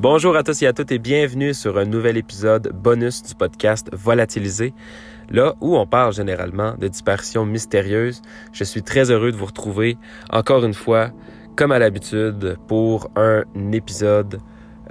Bonjour 0.00 0.36
à 0.36 0.44
tous 0.44 0.62
et 0.62 0.68
à 0.68 0.72
toutes 0.72 0.92
et 0.92 1.00
bienvenue 1.00 1.52
sur 1.52 1.76
un 1.76 1.84
nouvel 1.84 2.16
épisode 2.16 2.70
bonus 2.72 3.20
du 3.24 3.34
podcast 3.34 3.88
Volatilisé, 3.92 4.72
là 5.28 5.56
où 5.60 5.76
on 5.76 5.88
parle 5.88 6.12
généralement 6.12 6.76
de 6.78 6.86
disparitions 6.86 7.44
mystérieuses. 7.44 8.22
Je 8.52 8.62
suis 8.62 8.84
très 8.84 9.10
heureux 9.10 9.32
de 9.32 9.36
vous 9.36 9.46
retrouver 9.46 9.98
encore 10.30 10.64
une 10.64 10.72
fois, 10.72 11.10
comme 11.56 11.72
à 11.72 11.80
l'habitude, 11.80 12.58
pour 12.68 13.10
un 13.16 13.42
épisode, 13.72 14.38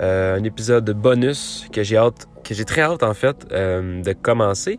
euh, 0.01 0.35
un 0.35 0.43
épisode 0.43 0.91
bonus 0.91 1.69
que 1.71 1.83
j'ai 1.83 1.95
hâte, 1.95 2.27
que 2.43 2.53
j'ai 2.53 2.65
très 2.65 2.81
hâte 2.81 3.03
en 3.03 3.13
fait 3.13 3.47
euh, 3.53 4.01
de 4.01 4.11
commencer. 4.11 4.77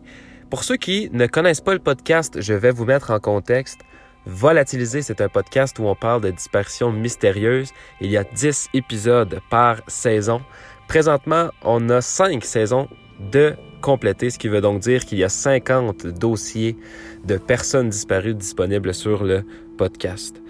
Pour 0.51 0.63
ceux 0.63 0.77
qui 0.77 1.09
ne 1.11 1.27
connaissent 1.27 1.63
pas 1.63 1.73
le 1.73 1.81
podcast, 1.81 2.43
je 2.43 2.53
vais 2.53 2.71
vous 2.71 2.85
mettre 2.85 3.13
en 3.13 3.19
contexte. 3.19 3.81
Volatiliser, 4.27 5.03
c'est 5.03 5.21
un 5.21 5.29
podcast 5.29 5.79
où 5.79 5.85
on 5.85 5.95
parle 5.95 6.23
de 6.23 6.31
disparitions 6.31 6.93
mystérieuses. 6.93 7.73
Il 8.01 8.11
y 8.11 8.17
a 8.17 8.25
10 8.25 8.71
épisodes 8.75 9.41
par 9.49 9.81
saison. 9.87 10.43
Présentement, 10.87 11.51
on 11.63 11.89
a 11.89 12.01
5 12.01 12.45
saisons 12.45 12.89
de 13.21 13.55
compléter, 13.81 14.31
ce 14.31 14.39
qui 14.39 14.49
veut 14.49 14.61
donc 14.61 14.81
dire 14.81 15.05
qu'il 15.05 15.19
y 15.19 15.25
a 15.25 15.29
50 15.29 16.07
dossiers 16.07 16.77
de 17.25 17.37
personnes 17.37 17.91
disparues 17.91 18.35
disponibles 18.35 18.95
sur 18.95 19.25
le 19.25 19.45
podcast. 19.77 20.43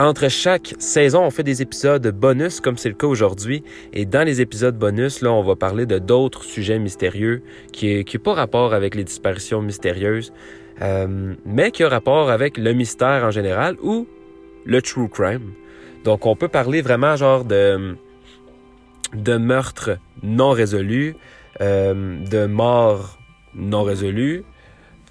Entre 0.00 0.28
chaque 0.28 0.74
saison, 0.78 1.24
on 1.24 1.30
fait 1.30 1.42
des 1.42 1.60
épisodes 1.60 2.06
bonus, 2.12 2.60
comme 2.60 2.76
c'est 2.76 2.88
le 2.88 2.94
cas 2.94 3.08
aujourd'hui. 3.08 3.64
Et 3.92 4.06
dans 4.06 4.24
les 4.24 4.40
épisodes 4.40 4.78
bonus, 4.78 5.22
là, 5.22 5.32
on 5.32 5.42
va 5.42 5.56
parler 5.56 5.86
de 5.86 5.98
d'autres 5.98 6.44
sujets 6.44 6.78
mystérieux 6.78 7.42
qui 7.72 8.04
n'ont 8.04 8.20
pas 8.22 8.34
rapport 8.34 8.74
avec 8.74 8.94
les 8.94 9.02
disparitions 9.02 9.60
mystérieuses, 9.60 10.32
euh, 10.82 11.34
mais 11.44 11.72
qui 11.72 11.84
ont 11.84 11.88
rapport 11.88 12.30
avec 12.30 12.58
le 12.58 12.74
mystère 12.74 13.24
en 13.24 13.32
général 13.32 13.76
ou 13.82 14.06
le 14.64 14.80
true 14.82 15.08
crime. 15.08 15.52
Donc, 16.04 16.26
on 16.26 16.36
peut 16.36 16.46
parler 16.46 16.80
vraiment 16.80 17.16
genre 17.16 17.44
de, 17.44 17.96
de 19.14 19.36
meurtres 19.36 19.98
non 20.22 20.50
résolus, 20.50 21.16
euh, 21.60 22.24
de 22.24 22.46
morts 22.46 23.18
non 23.52 23.82
résolues. 23.82 24.44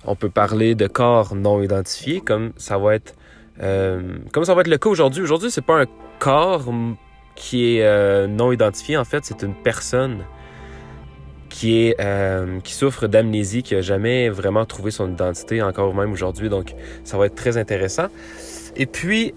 On 0.05 0.15
peut 0.15 0.29
parler 0.29 0.75
de 0.75 0.87
corps 0.87 1.35
non 1.35 1.61
identifiés, 1.61 2.21
comme 2.21 2.53
ça 2.55 2.77
va 2.77 2.95
être 2.95 3.15
euh, 3.61 4.17
comme 4.31 4.45
ça 4.45 4.53
va 4.53 4.61
être 4.61 4.67
le 4.67 4.77
cas 4.77 4.89
aujourd'hui. 4.89 5.21
Aujourd'hui, 5.21 5.51
c'est 5.51 5.65
pas 5.65 5.81
un 5.81 5.85
corps 6.19 6.71
qui 7.35 7.77
est 7.77 7.83
euh, 7.83 8.27
non 8.27 8.51
identifié. 8.51 8.97
En 8.97 9.05
fait, 9.05 9.25
c'est 9.25 9.43
une 9.43 9.55
personne 9.55 10.25
qui 11.49 11.79
est 11.79 11.95
euh, 12.01 12.59
qui 12.59 12.73
souffre 12.73 13.07
d'amnésie, 13.07 13.63
qui 13.63 13.75
a 13.75 13.81
jamais 13.81 14.29
vraiment 14.29 14.65
trouvé 14.65 14.91
son 14.91 15.11
identité, 15.11 15.61
encore 15.61 15.93
même 15.93 16.11
aujourd'hui. 16.11 16.49
Donc, 16.49 16.73
ça 17.03 17.17
va 17.17 17.25
être 17.25 17.35
très 17.35 17.57
intéressant. 17.57 18.07
Et 18.75 18.85
puis, 18.85 19.33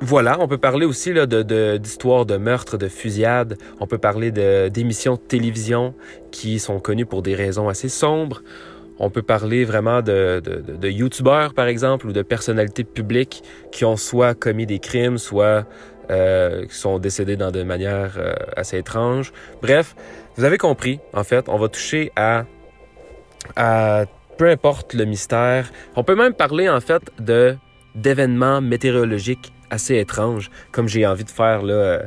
voilà, 0.00 0.38
on 0.40 0.48
peut 0.48 0.58
parler 0.58 0.84
aussi 0.84 1.12
là, 1.12 1.24
de, 1.24 1.76
d'histoires 1.78 2.26
de, 2.26 2.36
meurtres, 2.36 2.76
de 2.76 2.88
fusillades. 2.88 3.56
On 3.80 3.86
peut 3.86 3.98
parler 3.98 4.30
de, 4.32 4.68
d'émissions 4.68 5.14
de 5.14 5.20
télévision 5.20 5.94
qui 6.30 6.58
sont 6.58 6.78
connues 6.78 7.06
pour 7.06 7.22
des 7.22 7.34
raisons 7.34 7.68
assez 7.68 7.88
sombres. 7.88 8.42
On 8.98 9.10
peut 9.10 9.22
parler 9.22 9.64
vraiment 9.64 10.02
de, 10.02 10.40
de, 10.44 10.60
de, 10.60 10.88
youtubeurs, 10.88 11.54
par 11.54 11.66
exemple, 11.66 12.06
ou 12.06 12.12
de 12.12 12.22
personnalités 12.22 12.84
publiques 12.84 13.42
qui 13.72 13.84
ont 13.84 13.96
soit 13.96 14.34
commis 14.34 14.66
des 14.66 14.78
crimes, 14.78 15.18
soit 15.18 15.66
euh, 16.10 16.66
qui 16.66 16.74
sont 16.74 16.98
décédés 16.98 17.36
dans 17.36 17.50
de 17.50 17.62
manière 17.62 18.14
euh, 18.18 18.34
assez 18.56 18.78
étrange. 18.78 19.32
Bref, 19.62 19.96
vous 20.36 20.44
avez 20.44 20.58
compris, 20.58 21.00
en 21.12 21.24
fait, 21.24 21.48
on 21.48 21.58
va 21.58 21.68
toucher 21.68 22.12
à, 22.14 22.44
à 23.56 24.04
peu 24.38 24.48
importe 24.48 24.94
le 24.94 25.04
mystère. 25.04 25.70
On 25.96 26.04
peut 26.04 26.14
même 26.14 26.34
parler, 26.34 26.68
en 26.68 26.80
fait, 26.80 27.02
de 27.18 27.56
d'événements 27.94 28.60
météorologiques 28.60 29.52
assez 29.70 29.96
étranges, 29.96 30.50
comme 30.72 30.88
j'ai 30.88 31.06
envie 31.06 31.24
de 31.24 31.30
faire 31.30 31.62
là, 31.62 31.74
euh, 31.74 32.02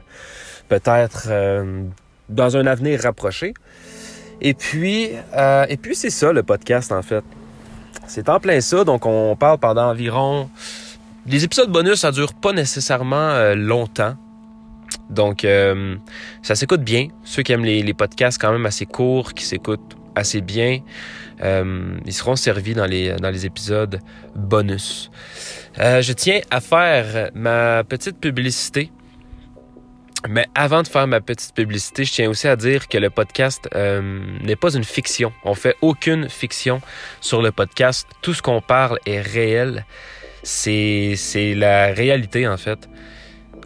peut-être 0.67 1.27
euh, 1.29 1.83
dans 2.29 2.57
un 2.57 2.66
avenir 2.66 3.01
rapproché. 3.01 3.53
Et 4.42 4.53
puis, 4.53 5.09
euh, 5.36 5.66
et 5.70 5.78
puis 5.78 5.96
c'est 5.96 6.09
ça 6.09 6.31
le 6.31 6.44
podcast 6.44 6.92
en 6.92 7.02
fait. 7.02 7.24
C'est 8.08 8.30
en 8.30 8.40
plein 8.40 8.62
ça, 8.62 8.84
donc 8.84 9.06
on 9.06 9.36
parle 9.36 9.58
pendant 9.58 9.90
environ. 9.90 10.50
Les 11.25 11.44
épisodes 11.44 11.70
bonus, 11.70 11.96
ça 12.02 12.12
dure 12.12 12.34
pas 12.34 12.53
nécessairement 12.53 13.16
euh, 13.16 13.53
longtemps. 13.56 14.16
Donc, 15.09 15.44
euh, 15.44 15.96
ça 16.42 16.56
s'écoute 16.56 16.81
bien. 16.81 17.09
Ceux 17.24 17.44
qui 17.44 17.52
aiment 17.52 17.66
les, 17.66 17.81
les, 17.84 17.94
podcasts 17.94 18.40
quand 18.40 18.52
même 18.52 18.66
assez 18.66 18.86
courts, 18.86 19.34
qui 19.34 19.44
s'écoutent 19.46 19.98
assez 20.16 20.42
bien, 20.42 20.80
ils 21.44 22.14
seront 22.14 22.36
servis 22.36 22.74
dans 22.74 22.86
les, 22.86 23.14
dans 23.16 23.30
les 23.30 23.46
épisodes 23.46 24.00
bonus. 24.36 25.12
je 25.78 26.12
tiens 26.14 26.40
à 26.50 26.62
faire 26.62 27.30
ma 27.36 27.84
petite 27.84 28.19
publicité 28.19 28.90
mais 30.28 30.47
avant 30.55 30.81
de 30.81 30.88
faire 30.88 31.07
ma 31.07 31.22
petite 31.22 31.53
publicité, 31.53 32.05
je 32.05 32.11
tiens 32.11 32.29
aussi 32.29 32.47
à 32.47 32.55
dire 32.55 32.88
que 32.88 32.97
le 32.97 33.09
podcast 33.09 33.69
euh, 33.75 34.22
n'est 34.41 34.55
pas 34.55 34.75
une 34.75 34.83
fiction. 34.83 35.31
On 35.44 35.53
fait 35.53 35.75
aucune 35.81 36.29
fiction 36.29 36.81
sur 37.22 37.41
le 37.41 37.51
podcast. 37.51 38.07
Tout 38.22 38.33
ce 38.33 38.41
qu'on 38.41 38.61
parle 38.61 39.00
est 39.06 39.22
réel. 39.22 39.85
C'est, 40.44 41.13
c'est 41.16 41.53
la 41.53 41.88
réalité, 41.88 42.47
en 42.47 42.57
fait. 42.57 42.89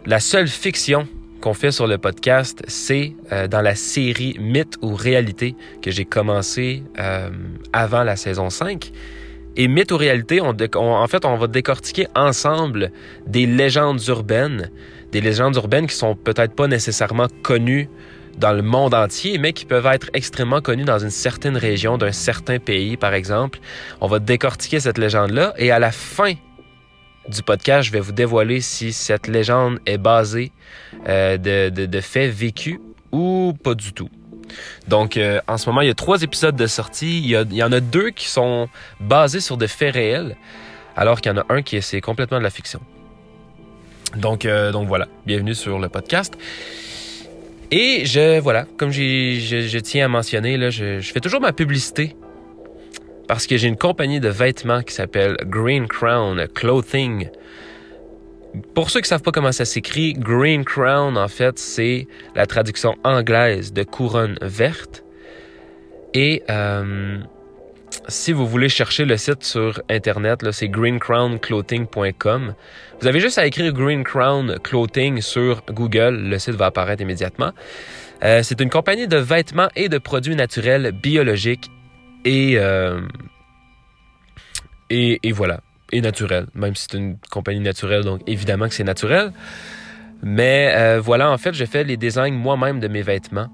La 0.04 0.20
seule 0.20 0.48
fiction 0.48 1.08
qu'on 1.40 1.54
fait 1.54 1.70
sur 1.70 1.86
le 1.86 1.98
podcast, 1.98 2.62
c'est 2.68 3.14
euh, 3.32 3.48
dans 3.48 3.62
la 3.62 3.74
série 3.74 4.36
Mythe 4.38 4.76
ou 4.82 4.94
Réalité 4.94 5.56
que 5.80 5.90
j'ai 5.90 6.04
commencé 6.04 6.82
euh, 6.98 7.30
avant 7.72 8.04
la 8.04 8.16
saison 8.16 8.50
5. 8.50 8.92
Et 9.56 9.68
Mythe 9.68 9.92
ou 9.92 9.96
Réalité, 9.96 10.40
on, 10.40 10.56
on, 10.76 10.94
en 10.94 11.06
fait, 11.08 11.24
on 11.24 11.36
va 11.36 11.46
décortiquer 11.46 12.08
ensemble 12.14 12.92
des 13.26 13.46
légendes 13.46 14.00
urbaines 14.08 14.70
des 15.12 15.20
légendes 15.20 15.54
urbaines 15.56 15.86
qui 15.86 15.94
sont 15.94 16.16
peut-être 16.16 16.54
pas 16.54 16.66
nécessairement 16.66 17.28
connues 17.42 17.88
dans 18.38 18.52
le 18.52 18.62
monde 18.62 18.94
entier, 18.94 19.38
mais 19.38 19.52
qui 19.52 19.66
peuvent 19.66 19.86
être 19.86 20.08
extrêmement 20.14 20.60
connues 20.60 20.84
dans 20.84 20.98
une 20.98 21.10
certaine 21.10 21.56
région, 21.56 21.98
d'un 21.98 22.12
certain 22.12 22.58
pays, 22.58 22.96
par 22.96 23.14
exemple. 23.14 23.60
On 24.00 24.08
va 24.08 24.18
décortiquer 24.18 24.80
cette 24.80 24.98
légende-là 24.98 25.52
et 25.58 25.70
à 25.70 25.78
la 25.78 25.92
fin 25.92 26.32
du 27.28 27.42
podcast, 27.42 27.86
je 27.86 27.92
vais 27.92 28.00
vous 28.00 28.12
dévoiler 28.12 28.60
si 28.60 28.92
cette 28.92 29.28
légende 29.28 29.78
est 29.86 29.98
basée 29.98 30.50
euh, 31.08 31.36
de, 31.36 31.68
de, 31.68 31.86
de, 31.86 32.00
faits 32.00 32.32
vécus 32.32 32.78
ou 33.12 33.52
pas 33.62 33.74
du 33.74 33.92
tout. 33.92 34.08
Donc, 34.88 35.16
euh, 35.16 35.40
en 35.46 35.56
ce 35.56 35.68
moment, 35.68 35.82
il 35.82 35.88
y 35.88 35.90
a 35.90 35.94
trois 35.94 36.22
épisodes 36.22 36.56
de 36.56 36.66
sortie. 36.66 37.20
Il 37.20 37.26
y, 37.26 37.36
a, 37.36 37.42
il 37.42 37.54
y 37.54 37.62
en 37.62 37.72
a 37.72 37.80
deux 37.80 38.10
qui 38.10 38.28
sont 38.28 38.68
basés 39.00 39.40
sur 39.40 39.56
des 39.56 39.68
faits 39.68 39.94
réels, 39.94 40.36
alors 40.96 41.20
qu'il 41.20 41.32
y 41.32 41.34
en 41.34 41.38
a 41.38 41.46
un 41.48 41.62
qui 41.62 41.76
est, 41.76 42.00
complètement 42.00 42.38
de 42.38 42.42
la 42.42 42.50
fiction. 42.50 42.80
Donc, 44.16 44.44
euh, 44.44 44.72
donc 44.72 44.88
voilà, 44.88 45.08
bienvenue 45.26 45.54
sur 45.54 45.78
le 45.78 45.88
podcast. 45.88 46.34
Et 47.70 48.04
je, 48.04 48.38
voilà, 48.40 48.66
comme 48.76 48.90
je, 48.90 49.78
tiens 49.78 50.04
à 50.04 50.08
mentionner, 50.08 50.70
je 50.70 51.00
fais 51.00 51.20
toujours 51.20 51.40
ma 51.40 51.52
publicité 51.52 52.14
parce 53.26 53.46
que 53.46 53.56
j'ai 53.56 53.68
une 53.68 53.78
compagnie 53.78 54.20
de 54.20 54.28
vêtements 54.28 54.82
qui 54.82 54.92
s'appelle 54.92 55.36
Green 55.44 55.88
Crown 55.88 56.46
Clothing. 56.54 57.30
Pour 58.74 58.90
ceux 58.90 59.00
qui 59.00 59.08
savent 59.08 59.22
pas 59.22 59.30
comment 59.30 59.52
ça 59.52 59.64
s'écrit, 59.64 60.12
Green 60.12 60.64
Crown, 60.64 61.16
en 61.16 61.28
fait, 61.28 61.58
c'est 61.58 62.06
la 62.34 62.44
traduction 62.44 62.94
anglaise 63.04 63.72
de 63.72 63.84
couronne 63.84 64.36
verte. 64.42 65.04
Et 66.12 66.42
euh, 66.50 67.18
si 68.08 68.32
vous 68.32 68.46
voulez 68.46 68.68
chercher 68.68 69.04
le 69.04 69.16
site 69.16 69.44
sur 69.44 69.82
Internet, 69.88 70.50
c'est 70.52 70.68
greencrownclothing.com. 70.68 72.54
Vous 73.00 73.06
avez 73.06 73.20
juste 73.20 73.38
à 73.38 73.46
écrire 73.46 73.72
Green 73.72 74.04
Crown 74.04 74.58
Clothing 74.62 75.20
sur 75.20 75.62
Google. 75.70 76.28
Le 76.28 76.38
site 76.38 76.54
va 76.54 76.66
apparaître 76.66 77.02
immédiatement. 77.02 77.52
Euh, 78.22 78.42
c'est 78.42 78.60
une 78.60 78.70
compagnie 78.70 79.08
de 79.08 79.16
vêtements 79.16 79.68
et 79.74 79.88
de 79.88 79.98
produits 79.98 80.36
naturels 80.36 80.92
biologiques 80.92 81.70
et, 82.24 82.54
euh, 82.56 83.00
et, 84.90 85.18
et, 85.22 85.32
voilà, 85.32 85.60
et 85.90 86.00
naturels. 86.00 86.46
Même 86.54 86.74
si 86.74 86.86
c'est 86.90 86.98
une 86.98 87.18
compagnie 87.30 87.60
naturelle, 87.60 88.04
donc 88.04 88.20
évidemment 88.26 88.68
que 88.68 88.74
c'est 88.74 88.84
naturel. 88.84 89.32
Mais 90.22 90.72
euh, 90.74 91.00
voilà, 91.00 91.30
en 91.30 91.38
fait, 91.38 91.52
je 91.52 91.64
fais 91.64 91.82
les 91.82 91.96
designs 91.96 92.34
moi-même 92.34 92.78
de 92.78 92.88
mes 92.88 93.02
vêtements. 93.02 93.48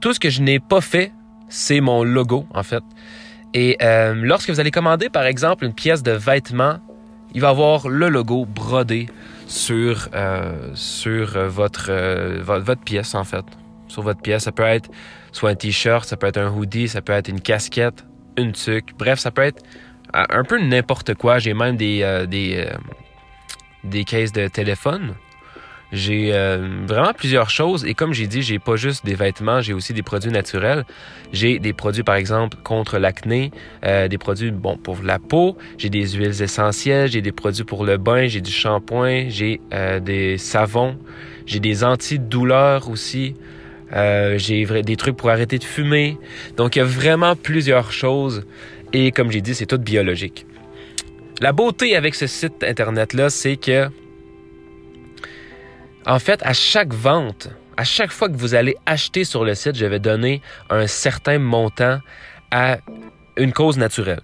Tout 0.00 0.12
ce 0.12 0.20
que 0.20 0.30
je 0.30 0.42
n'ai 0.42 0.58
pas 0.58 0.80
fait, 0.80 1.12
c'est 1.48 1.80
mon 1.80 2.02
logo, 2.02 2.46
en 2.52 2.64
fait. 2.64 2.82
Et 3.56 3.78
euh, 3.80 4.12
lorsque 4.14 4.50
vous 4.50 4.60
allez 4.60 4.70
commander, 4.70 5.08
par 5.08 5.24
exemple, 5.24 5.64
une 5.64 5.72
pièce 5.72 6.02
de 6.02 6.10
vêtement, 6.12 6.78
il 7.32 7.40
va 7.40 7.48
avoir 7.48 7.88
le 7.88 8.10
logo 8.10 8.44
brodé 8.44 9.08
sur, 9.46 10.10
euh, 10.14 10.72
sur 10.74 11.38
euh, 11.38 11.48
votre, 11.48 11.90
votre, 12.42 12.82
pièce, 12.82 13.14
en 13.14 13.24
fait. 13.24 13.46
Sur 13.88 14.02
votre 14.02 14.20
pièce, 14.20 14.42
ça 14.42 14.52
peut 14.52 14.62
être 14.62 14.90
soit 15.32 15.48
un 15.48 15.54
t-shirt, 15.54 16.04
ça 16.04 16.18
peut 16.18 16.26
être 16.26 16.36
un 16.36 16.50
hoodie, 16.50 16.86
ça 16.86 17.00
peut 17.00 17.14
être 17.14 17.28
une 17.28 17.40
casquette, 17.40 18.04
une 18.36 18.52
tuque. 18.52 18.90
Bref, 18.98 19.18
ça 19.18 19.30
peut 19.30 19.44
être 19.44 19.62
un 20.12 20.44
peu 20.44 20.60
n'importe 20.60 21.14
quoi. 21.14 21.38
J'ai 21.38 21.54
même 21.54 21.78
des, 21.78 22.26
des, 22.28 22.68
des 23.84 24.04
cases 24.04 24.32
de 24.32 24.48
téléphone 24.48 25.14
j'ai 25.96 26.34
euh, 26.34 26.68
vraiment 26.86 27.12
plusieurs 27.14 27.48
choses 27.48 27.84
et 27.86 27.94
comme 27.94 28.12
j'ai 28.12 28.26
dit, 28.26 28.42
j'ai 28.42 28.58
pas 28.58 28.76
juste 28.76 29.04
des 29.04 29.14
vêtements, 29.14 29.60
j'ai 29.60 29.72
aussi 29.72 29.94
des 29.94 30.02
produits 30.02 30.30
naturels. 30.30 30.84
J'ai 31.32 31.58
des 31.58 31.72
produits 31.72 32.02
par 32.02 32.16
exemple 32.16 32.58
contre 32.62 32.98
l'acné, 32.98 33.50
euh, 33.84 34.06
des 34.06 34.18
produits 34.18 34.50
bon 34.50 34.76
pour 34.76 34.98
la 35.02 35.18
peau, 35.18 35.56
j'ai 35.78 35.88
des 35.88 36.06
huiles 36.10 36.42
essentielles, 36.42 37.10
j'ai 37.10 37.22
des 37.22 37.32
produits 37.32 37.64
pour 37.64 37.84
le 37.84 37.96
bain, 37.96 38.26
j'ai 38.26 38.42
du 38.42 38.50
shampoing, 38.50 39.28
j'ai 39.28 39.60
euh, 39.72 39.98
des 39.98 40.38
savons, 40.38 40.98
J'ai 41.46 41.60
des 41.60 41.82
antidouleurs 41.84 42.90
aussi. 42.90 43.34
J'ai 44.36 44.66
des 44.82 44.96
trucs 44.96 45.16
pour 45.16 45.30
arrêter 45.30 45.58
de 45.58 45.64
fumer. 45.64 46.18
Donc, 46.56 46.74
il 46.74 46.80
y 46.80 46.82
a 46.82 46.84
vraiment 46.84 47.36
plusieurs 47.36 47.92
choses. 47.92 48.44
Et 48.92 49.12
comme 49.12 49.30
j'ai 49.30 49.40
dit, 49.40 49.54
c'est 49.54 49.66
tout 49.66 49.78
biologique. 49.78 50.44
La 51.40 51.52
beauté 51.52 51.94
avec 51.94 52.14
ce 52.14 52.26
site 52.26 52.64
Internet-là, 52.64 53.30
c'est 53.30 53.56
que, 53.56 53.88
en 56.06 56.18
fait, 56.18 56.40
à 56.44 56.52
chaque 56.52 56.92
vente, 56.92 57.48
à 57.76 57.84
chaque 57.84 58.12
fois 58.12 58.28
que 58.28 58.36
vous 58.36 58.54
allez 58.54 58.76
acheter 58.86 59.24
sur 59.24 59.44
le 59.44 59.54
site, 59.54 59.76
je 59.76 59.86
vais 59.86 59.98
donner 59.98 60.40
un 60.70 60.86
certain 60.86 61.38
montant 61.38 61.98
à 62.50 62.78
une 63.36 63.52
cause 63.52 63.76
naturelle. 63.76 64.20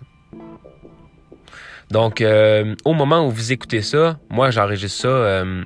Donc, 1.90 2.20
euh, 2.22 2.74
au 2.84 2.94
moment 2.94 3.26
où 3.26 3.30
vous 3.30 3.52
écoutez 3.52 3.82
ça, 3.82 4.18
moi, 4.30 4.50
j'enregistre 4.50 5.02
ça 5.02 5.08
euh, 5.08 5.64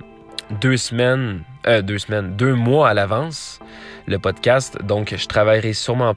deux 0.60 0.76
semaines, 0.76 1.42
euh, 1.66 1.82
deux 1.82 1.98
semaines, 1.98 2.34
deux 2.36 2.54
mois 2.54 2.88
à 2.88 2.94
l'avance, 2.94 3.60
le 4.08 4.18
podcast. 4.18 4.76
Donc, 4.82 5.14
je 5.16 5.26
travaillerai 5.26 5.72
sûrement 5.72 6.14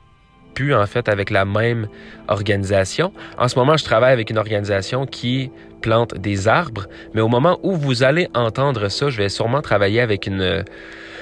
plus, 0.56 0.74
en 0.74 0.88
fait, 0.88 1.10
avec 1.10 1.30
la 1.30 1.46
même 1.46 1.88
organisation. 2.28 3.14
En 3.38 3.48
ce 3.48 3.60
moment, 3.60 3.78
je 3.78 3.84
travaille 3.84 4.14
avec 4.14 4.32
une 4.32 4.40
organisation 4.40 5.06
qui 5.06 5.52
plante 5.80 6.16
des 6.16 6.48
arbres, 6.48 6.88
mais 7.14 7.22
au 7.22 7.28
moment 7.28 7.60
où 7.64 7.76
vous 7.76 8.04
allez 8.04 8.28
entendre 8.34 8.90
ça, 8.90 9.10
je 9.10 9.18
vais 9.18 9.30
sûrement 9.30 9.62
travailler 9.62 10.02
avec 10.02 10.28
une, 10.28 10.64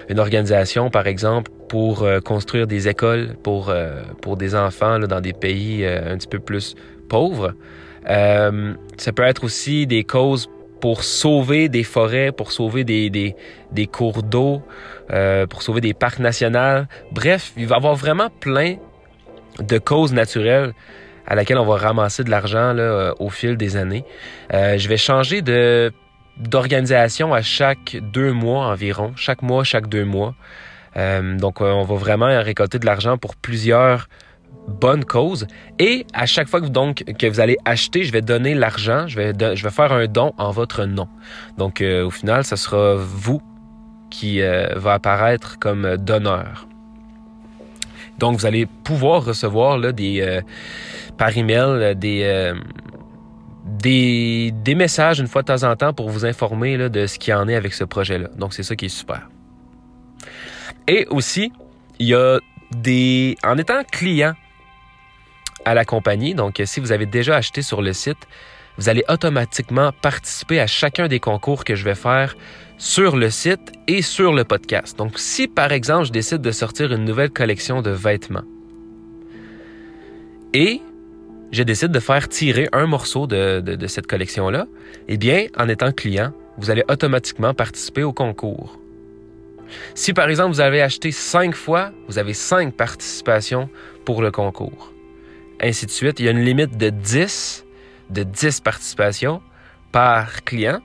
une 0.09 0.19
organisation, 0.19 0.89
par 0.89 1.07
exemple, 1.07 1.51
pour 1.69 2.05
construire 2.23 2.65
des 2.65 2.87
écoles 2.87 3.35
pour, 3.43 3.73
pour 4.21 4.37
des 4.37 4.55
enfants 4.55 4.97
là, 4.97 5.07
dans 5.07 5.21
des 5.21 5.33
pays 5.33 5.85
un 5.85 6.17
petit 6.17 6.27
peu 6.27 6.39
plus 6.39 6.75
pauvres. 7.09 7.53
Euh, 8.09 8.73
ça 8.97 9.11
peut 9.11 9.23
être 9.23 9.43
aussi 9.43 9.85
des 9.87 10.03
causes 10.03 10.49
pour 10.79 11.03
sauver 11.03 11.69
des 11.69 11.83
forêts, 11.83 12.31
pour 12.31 12.51
sauver 12.51 12.83
des, 12.83 13.09
des, 13.09 13.35
des 13.71 13.87
cours 13.87 14.23
d'eau, 14.23 14.61
euh, 15.11 15.47
pour 15.47 15.61
sauver 15.61 15.81
des 15.81 15.93
parcs 15.93 16.19
nationaux. 16.19 16.85
Bref, 17.11 17.51
il 17.57 17.67
va 17.67 17.75
y 17.75 17.77
avoir 17.77 17.95
vraiment 17.95 18.29
plein 18.29 18.75
de 19.59 19.77
causes 19.79 20.13
naturelles 20.13 20.73
à 21.27 21.35
laquelle 21.35 21.57
on 21.57 21.65
va 21.65 21.77
ramasser 21.77 22.23
de 22.23 22.31
l'argent 22.31 22.73
là, 22.73 22.83
euh, 22.83 23.13
au 23.19 23.29
fil 23.29 23.57
des 23.57 23.75
années. 23.77 24.05
Euh, 24.53 24.77
je 24.77 24.87
vais 24.87 24.97
changer 24.97 25.41
de 25.41 25.91
d'organisation 26.37 27.33
à 27.33 27.41
chaque 27.41 27.97
deux 28.13 28.31
mois 28.31 28.67
environ, 28.67 29.11
chaque 29.15 29.41
mois, 29.41 29.63
chaque 29.63 29.87
deux 29.87 30.05
mois. 30.05 30.35
Euh, 30.95 31.35
donc, 31.35 31.61
on 31.61 31.83
va 31.83 31.95
vraiment 31.95 32.27
récolter 32.43 32.77
de 32.77 32.85
l'argent 32.85 33.17
pour 33.17 33.35
plusieurs 33.35 34.07
bonne 34.67 35.05
cause. 35.05 35.47
Et 35.79 36.05
à 36.13 36.25
chaque 36.25 36.47
fois 36.47 36.61
que, 36.61 36.67
donc, 36.67 37.03
que 37.17 37.27
vous 37.27 37.39
allez 37.39 37.57
acheter, 37.65 38.03
je 38.03 38.11
vais 38.11 38.21
donner 38.21 38.53
l'argent, 38.53 39.07
je 39.07 39.15
vais, 39.17 39.55
je 39.55 39.63
vais 39.63 39.69
faire 39.69 39.91
un 39.91 40.05
don 40.07 40.33
en 40.37 40.51
votre 40.51 40.85
nom. 40.85 41.07
Donc, 41.57 41.81
euh, 41.81 42.05
au 42.05 42.11
final, 42.11 42.43
ce 42.43 42.55
sera 42.55 42.95
vous 42.95 43.41
qui 44.09 44.41
euh, 44.41 44.67
va 44.75 44.93
apparaître 44.93 45.57
comme 45.59 45.97
donneur. 45.97 46.67
Donc, 48.19 48.37
vous 48.37 48.45
allez 48.45 48.65
pouvoir 48.65 49.23
recevoir 49.23 49.77
là, 49.77 49.91
des, 49.91 50.21
euh, 50.21 50.41
par 51.17 51.35
email 51.35 51.95
des, 51.95 52.53
des, 53.65 54.51
des, 54.53 54.75
messages 54.75 55.19
une 55.19 55.27
fois 55.27 55.41
de 55.41 55.47
temps 55.47 55.63
en 55.63 55.75
temps 55.75 55.93
pour 55.93 56.09
vous 56.09 56.25
informer 56.25 56.89
de 56.89 57.07
ce 57.07 57.19
qu'il 57.19 57.31
y 57.31 57.33
en 57.33 57.47
est 57.47 57.55
avec 57.55 57.73
ce 57.73 57.83
projet-là. 57.83 58.29
Donc, 58.37 58.53
c'est 58.53 58.63
ça 58.63 58.75
qui 58.75 58.85
est 58.85 58.89
super. 58.89 59.27
Et 60.87 61.05
aussi, 61.09 61.51
il 61.99 62.07
y 62.07 62.13
a 62.13 62.39
des... 62.71 63.37
En 63.43 63.57
étant 63.57 63.83
client 63.83 64.33
à 65.65 65.73
la 65.73 65.83
compagnie. 65.83 66.33
Donc, 66.33 66.61
si 66.65 66.79
vous 66.79 66.91
avez 66.93 67.05
déjà 67.05 67.35
acheté 67.35 67.61
sur 67.61 67.81
le 67.81 67.91
site, 67.91 68.27
vous 68.77 68.87
allez 68.87 69.03
automatiquement 69.09 69.91
participer 69.91 70.61
à 70.61 70.67
chacun 70.67 71.07
des 71.07 71.19
concours 71.19 71.65
que 71.65 71.75
je 71.75 71.83
vais 71.83 71.95
faire 71.95 72.35
sur 72.77 73.17
le 73.17 73.29
site 73.29 73.73
et 73.87 74.01
sur 74.01 74.33
le 74.33 74.43
podcast. 74.45 74.97
Donc, 74.97 75.19
si 75.19 75.47
par 75.47 75.71
exemple, 75.71 76.05
je 76.05 76.11
décide 76.11 76.41
de 76.41 76.51
sortir 76.51 76.93
une 76.93 77.03
nouvelle 77.03 77.31
collection 77.31 77.81
de 77.81 77.89
vêtements 77.89 78.45
et 80.53 80.81
je 81.51 81.63
décide 81.63 81.91
de 81.91 81.99
faire 81.99 82.27
tirer 82.29 82.67
un 82.71 82.85
morceau 82.85 83.27
de, 83.27 83.87
cette 83.87 84.07
collection-là, 84.07 84.67
eh 85.07 85.17
bien, 85.17 85.47
en 85.57 85.67
étant 85.69 85.91
client, 85.91 86.33
vous 86.57 86.69
allez 86.69 86.83
automatiquement 86.89 87.53
participer 87.53 88.03
au 88.03 88.13
concours. 88.13 88.79
Si 89.95 90.13
par 90.13 90.29
exemple 90.29 90.53
vous 90.53 90.61
avez 90.61 90.81
acheté 90.81 91.11
cinq 91.11 91.53
fois, 91.53 91.91
vous 92.07 92.17
avez 92.17 92.33
cinq 92.33 92.73
participations 92.73 93.69
pour 94.05 94.21
le 94.21 94.31
concours 94.31 94.93
ainsi 95.61 95.85
de 95.85 95.91
suite. 95.91 96.19
Il 96.19 96.25
y 96.25 96.27
a 96.27 96.31
une 96.31 96.43
limite 96.43 96.77
de 96.77 96.89
10, 96.89 97.65
de 98.09 98.23
10 98.23 98.61
participations 98.61 99.41
par 99.91 100.43
client. 100.43 100.79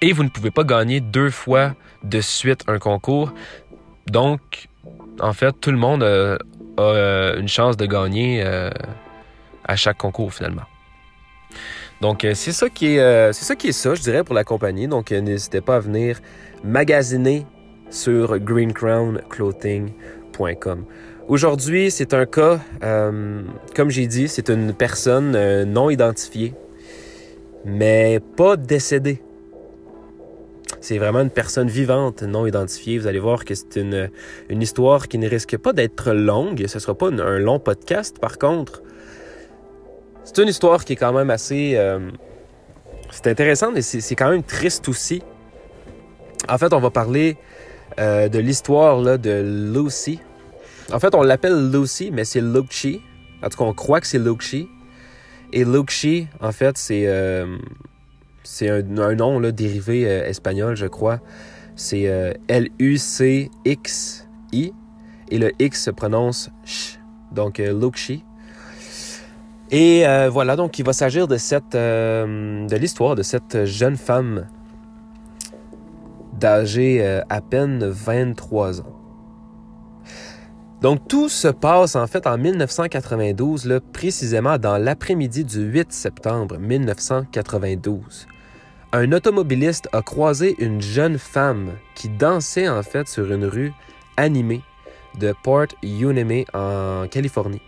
Et 0.00 0.12
vous 0.12 0.22
ne 0.22 0.28
pouvez 0.28 0.50
pas 0.50 0.64
gagner 0.64 1.00
deux 1.00 1.30
fois 1.30 1.74
de 2.04 2.20
suite 2.20 2.62
un 2.68 2.78
concours. 2.78 3.32
Donc, 4.06 4.68
en 5.20 5.32
fait, 5.32 5.52
tout 5.60 5.72
le 5.72 5.76
monde 5.76 6.02
a, 6.02 6.38
euh, 6.78 7.38
une 7.38 7.48
chance 7.48 7.76
de 7.76 7.86
gagner 7.86 8.42
euh, 8.44 8.70
à 9.64 9.76
chaque 9.76 9.98
concours 9.98 10.32
finalement. 10.32 10.62
Donc, 12.00 12.24
euh, 12.24 12.32
c'est 12.34 12.52
ça 12.52 12.70
qui 12.70 12.96
est, 12.96 13.32
c'est 13.32 13.44
ça 13.44 13.56
qui 13.56 13.68
est 13.68 13.72
ça, 13.72 13.94
je 13.94 14.02
dirais, 14.02 14.24
pour 14.24 14.34
la 14.34 14.44
compagnie. 14.44 14.88
Donc, 14.88 15.10
n'hésitez 15.10 15.60
pas 15.60 15.76
à 15.76 15.80
venir 15.80 16.20
magasiner 16.64 17.44
sur 17.90 18.38
greencrownclothing.com. 18.38 20.86
Aujourd'hui, 21.30 21.92
c'est 21.92 22.12
un 22.12 22.26
cas, 22.26 22.58
euh, 22.82 23.42
comme 23.76 23.88
j'ai 23.88 24.08
dit, 24.08 24.26
c'est 24.26 24.50
une 24.50 24.72
personne 24.72 25.36
euh, 25.36 25.64
non 25.64 25.88
identifiée, 25.88 26.54
mais 27.64 28.18
pas 28.36 28.56
décédée. 28.56 29.22
C'est 30.80 30.98
vraiment 30.98 31.20
une 31.20 31.30
personne 31.30 31.68
vivante, 31.68 32.24
non 32.24 32.46
identifiée. 32.46 32.98
Vous 32.98 33.06
allez 33.06 33.20
voir 33.20 33.44
que 33.44 33.54
c'est 33.54 33.76
une, 33.76 34.10
une 34.48 34.60
histoire 34.60 35.06
qui 35.06 35.18
ne 35.18 35.28
risque 35.28 35.56
pas 35.56 35.72
d'être 35.72 36.12
longue. 36.12 36.64
Ce 36.66 36.78
ne 36.78 36.80
sera 36.80 36.96
pas 36.96 37.10
un 37.10 37.38
long 37.38 37.60
podcast, 37.60 38.18
par 38.18 38.38
contre. 38.38 38.82
C'est 40.32 40.42
une 40.42 40.48
histoire 40.48 40.84
qui 40.84 40.92
est 40.92 40.96
quand 40.96 41.12
même 41.12 41.30
assez... 41.30 41.72
Euh, 41.74 42.10
c'est 43.10 43.26
intéressant, 43.26 43.72
mais 43.72 43.82
c'est 43.82 44.14
quand 44.14 44.30
même 44.30 44.44
triste 44.44 44.88
aussi. 44.88 45.22
En 46.48 46.56
fait, 46.56 46.72
on 46.72 46.78
va 46.78 46.90
parler 46.90 47.36
de 47.98 48.38
l'histoire 48.38 49.18
de 49.18 49.72
Lucy. 49.74 50.20
En 50.92 51.00
fait, 51.00 51.14
on 51.14 51.22
l'appelle 51.22 51.70
Lucy, 51.72 52.10
mais 52.12 52.24
c'est 52.24 52.40
Luxi. 52.40 53.00
En 53.42 53.48
tout 53.48 53.58
cas, 53.58 53.64
on 53.64 53.74
croit 53.74 54.00
que 54.00 54.06
c'est 54.06 54.20
Luxi. 54.20 54.68
Et 55.52 55.64
Luxi, 55.64 56.28
en 56.40 56.52
fait, 56.52 56.78
c'est 56.78 57.08
euh, 57.08 57.58
un, 58.62 58.82
nom 59.14 59.40
là, 59.40 59.50
dérivé 59.52 60.08
euh, 60.08 60.24
espagnol, 60.26 60.76
je 60.76 60.86
crois. 60.86 61.20
C'est 61.76 62.08
euh, 62.08 62.32
L-U-C-X-I. 62.48 63.52
Et 65.32 65.38
le 65.38 65.52
X 65.60 65.84
se 65.84 65.90
prononce 65.90 66.50
ch. 66.64 66.98
Donc, 67.32 67.58
Luxi. 67.58 68.24
Et 69.70 70.04
voilà, 70.30 70.56
donc 70.56 70.78
il 70.78 70.84
va 70.84 70.92
s'agir 70.92 71.28
de 71.28 71.36
de 71.36 72.76
l'histoire 72.76 73.14
de 73.14 73.22
cette 73.22 73.64
jeune 73.64 73.96
femme 73.96 74.46
d'âge 76.38 76.80
à 77.28 77.40
peine 77.40 77.84
23 77.84 78.80
ans. 78.80 78.96
Donc 80.80 81.06
tout 81.08 81.28
se 81.28 81.48
passe 81.48 81.94
en 81.94 82.06
fait 82.06 82.26
en 82.26 82.38
1992, 82.38 83.66
là, 83.66 83.80
précisément 83.92 84.56
dans 84.56 84.78
l'après-midi 84.78 85.44
du 85.44 85.60
8 85.60 85.92
septembre 85.92 86.56
1992. 86.58 88.26
Un 88.92 89.12
automobiliste 89.12 89.88
a 89.92 90.00
croisé 90.00 90.56
une 90.58 90.80
jeune 90.80 91.18
femme 91.18 91.72
qui 91.94 92.08
dansait 92.08 92.68
en 92.68 92.82
fait 92.82 93.06
sur 93.08 93.30
une 93.30 93.44
rue 93.44 93.72
animée 94.16 94.62
de 95.18 95.34
Port 95.44 95.66
Unime 95.82 96.44
en 96.54 97.06
Californie. 97.08 97.60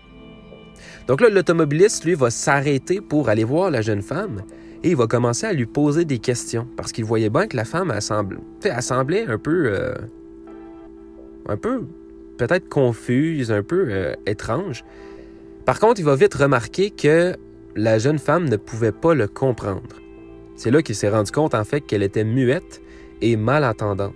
Donc 1.07 1.21
là, 1.21 1.29
l'automobiliste, 1.29 2.05
lui, 2.05 2.15
va 2.15 2.31
s'arrêter 2.31 3.01
pour 3.01 3.29
aller 3.29 3.45
voir 3.45 3.71
la 3.71 3.83
jeune 3.83 4.03
femme 4.03 4.43
et 4.85 4.91
il 4.91 4.97
va 4.97 5.07
commencer 5.07 5.47
à 5.47 5.53
lui 5.53 5.67
poser 5.67 6.05
des 6.05 6.19
questions 6.19 6.67
parce 6.77 6.93
qu'il 6.93 7.05
voyait 7.05 7.31
bien 7.31 7.47
que 7.47 7.57
la 7.57 7.65
femme 7.65 7.93
semblait, 8.01 9.27
un 9.27 9.39
peu... 9.39 9.67
Euh, 9.67 9.95
un 11.49 11.57
peu 11.57 11.87
peut-être 12.39 12.69
confuse, 12.69 13.53
un 13.53 13.63
peu 13.63 13.87
euh, 13.89 14.15
étrange. 14.27 14.85
Par 15.65 15.79
contre, 15.79 16.01
il 16.01 16.05
va 16.05 16.17
vite 16.17 16.35
remarquer 16.35 16.91
que 16.91 17.37
la 17.77 17.99
jeune 17.99 18.19
femme 18.19 18.49
ne 18.49 18.57
pouvait 18.57 18.93
pas 18.93 19.15
le 19.15 19.29
comprendre. 19.29 20.01
C'est 20.57 20.71
là 20.71 20.83
qu'il 20.83 20.95
s'est 20.95 21.09
rendu 21.09 21.31
compte 21.31 21.55
en 21.55 21.65
fait 21.65 21.81
qu'elle 21.81 22.03
était 22.03 22.25
muette 22.25 22.83
et 23.21 23.37
malentendante. 23.37 24.15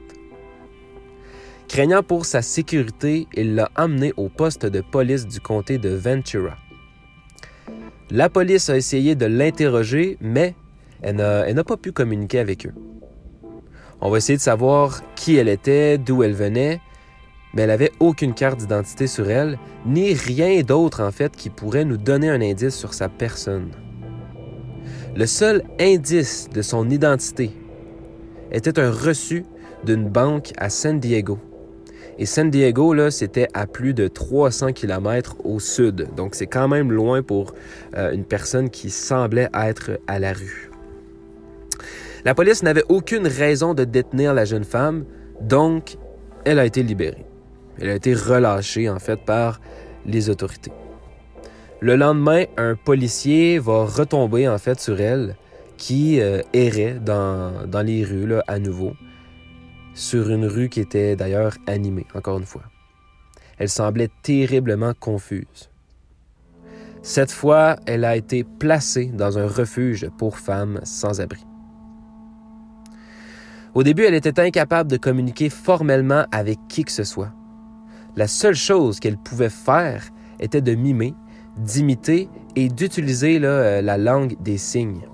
Craignant 1.68 2.02
pour 2.02 2.26
sa 2.26 2.42
sécurité, 2.42 3.26
il 3.34 3.54
l'a 3.54 3.70
emmenée 3.76 4.12
au 4.16 4.28
poste 4.28 4.66
de 4.66 4.80
police 4.80 5.26
du 5.26 5.40
comté 5.40 5.78
de 5.78 5.90
Ventura. 5.90 6.56
La 8.10 8.28
police 8.28 8.70
a 8.70 8.76
essayé 8.76 9.16
de 9.16 9.26
l'interroger, 9.26 10.16
mais 10.20 10.54
elle 11.02 11.16
n'a 11.16 11.64
pas 11.64 11.76
pu 11.76 11.90
communiquer 11.90 12.38
avec 12.38 12.66
eux. 12.66 12.72
On 14.00 14.10
va 14.10 14.18
essayer 14.18 14.36
de 14.36 14.42
savoir 14.42 15.02
qui 15.16 15.36
elle 15.36 15.48
était, 15.48 15.98
d'où 15.98 16.22
elle 16.22 16.34
venait, 16.34 16.80
mais 17.52 17.62
elle 17.62 17.68
n'avait 17.68 17.90
aucune 17.98 18.34
carte 18.34 18.58
d'identité 18.60 19.08
sur 19.08 19.28
elle, 19.28 19.58
ni 19.86 20.14
rien 20.14 20.62
d'autre 20.62 21.02
en 21.02 21.10
fait 21.10 21.34
qui 21.34 21.50
pourrait 21.50 21.84
nous 21.84 21.96
donner 21.96 22.28
un 22.28 22.40
indice 22.40 22.76
sur 22.76 22.94
sa 22.94 23.08
personne. 23.08 23.70
Le 25.16 25.26
seul 25.26 25.64
indice 25.80 26.48
de 26.52 26.62
son 26.62 26.88
identité 26.90 27.50
était 28.52 28.78
un 28.78 28.90
reçu 28.90 29.44
d'une 29.84 30.08
banque 30.08 30.52
à 30.58 30.70
San 30.70 31.00
Diego. 31.00 31.40
Et 32.18 32.24
San 32.24 32.50
Diego, 32.50 32.94
là, 32.94 33.10
c'était 33.10 33.48
à 33.52 33.66
plus 33.66 33.92
de 33.92 34.08
300 34.08 34.72
km 34.72 35.36
au 35.44 35.60
sud. 35.60 36.08
Donc, 36.16 36.34
c'est 36.34 36.46
quand 36.46 36.66
même 36.66 36.90
loin 36.90 37.22
pour 37.22 37.52
euh, 37.96 38.12
une 38.12 38.24
personne 38.24 38.70
qui 38.70 38.88
semblait 38.88 39.48
être 39.54 39.98
à 40.06 40.18
la 40.18 40.32
rue. 40.32 40.70
La 42.24 42.34
police 42.34 42.62
n'avait 42.62 42.84
aucune 42.88 43.26
raison 43.26 43.74
de 43.74 43.84
détenir 43.84 44.32
la 44.32 44.44
jeune 44.46 44.64
femme, 44.64 45.04
donc 45.40 45.96
elle 46.44 46.58
a 46.58 46.64
été 46.64 46.82
libérée. 46.82 47.26
Elle 47.78 47.90
a 47.90 47.94
été 47.94 48.14
relâchée, 48.14 48.88
en 48.88 48.98
fait, 48.98 49.20
par 49.20 49.60
les 50.06 50.30
autorités. 50.30 50.72
Le 51.80 51.96
lendemain, 51.96 52.44
un 52.56 52.74
policier 52.74 53.58
va 53.58 53.84
retomber, 53.84 54.48
en 54.48 54.56
fait, 54.56 54.80
sur 54.80 54.98
elle, 55.00 55.36
qui 55.76 56.20
euh, 56.20 56.40
errait 56.54 56.94
dans, 56.94 57.66
dans, 57.66 57.82
les 57.82 58.02
rues, 58.02 58.26
là, 58.26 58.42
à 58.46 58.58
nouveau, 58.58 58.94
sur 59.96 60.30
une 60.30 60.44
rue 60.44 60.68
qui 60.68 60.80
était 60.80 61.16
d'ailleurs 61.16 61.56
animée, 61.66 62.06
encore 62.14 62.38
une 62.38 62.44
fois. 62.44 62.62
Elle 63.58 63.70
semblait 63.70 64.10
terriblement 64.22 64.92
confuse. 65.00 65.70
Cette 67.02 67.32
fois, 67.32 67.76
elle 67.86 68.04
a 68.04 68.16
été 68.16 68.44
placée 68.44 69.06
dans 69.06 69.38
un 69.38 69.46
refuge 69.46 70.08
pour 70.18 70.38
femmes 70.38 70.80
sans 70.84 71.20
abri. 71.20 71.44
Au 73.74 73.82
début, 73.82 74.04
elle 74.04 74.14
était 74.14 74.38
incapable 74.40 74.90
de 74.90 74.96
communiquer 74.96 75.48
formellement 75.48 76.26
avec 76.30 76.58
qui 76.68 76.84
que 76.84 76.92
ce 76.92 77.04
soit. 77.04 77.32
La 78.16 78.26
seule 78.26 78.54
chose 78.54 79.00
qu'elle 79.00 79.18
pouvait 79.18 79.50
faire 79.50 80.04
était 80.40 80.62
de 80.62 80.74
mimer, 80.74 81.14
d'imiter 81.56 82.28
et 82.54 82.68
d'utiliser 82.68 83.38
euh, 83.42 83.82
la 83.82 83.98
langue 83.98 84.36
des 84.42 84.58
signes. 84.58 85.06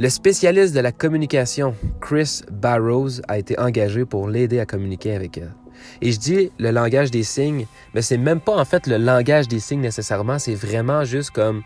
Le 0.00 0.08
spécialiste 0.08 0.74
de 0.74 0.80
la 0.80 0.92
communication, 0.92 1.74
Chris 2.00 2.40
Barrows, 2.50 3.20
a 3.28 3.38
été 3.38 3.58
engagé 3.60 4.06
pour 4.06 4.30
l'aider 4.30 4.58
à 4.58 4.64
communiquer 4.64 5.14
avec 5.14 5.36
elle. 5.36 5.52
Et 6.00 6.10
je 6.10 6.18
dis 6.18 6.50
le 6.58 6.70
langage 6.70 7.10
des 7.10 7.22
signes, 7.22 7.66
mais 7.92 8.00
c'est 8.00 8.16
même 8.16 8.40
pas 8.40 8.56
en 8.56 8.64
fait 8.64 8.86
le 8.86 8.96
langage 8.96 9.46
des 9.46 9.60
signes 9.60 9.82
nécessairement, 9.82 10.38
c'est 10.38 10.54
vraiment 10.54 11.04
juste 11.04 11.32
comme 11.32 11.62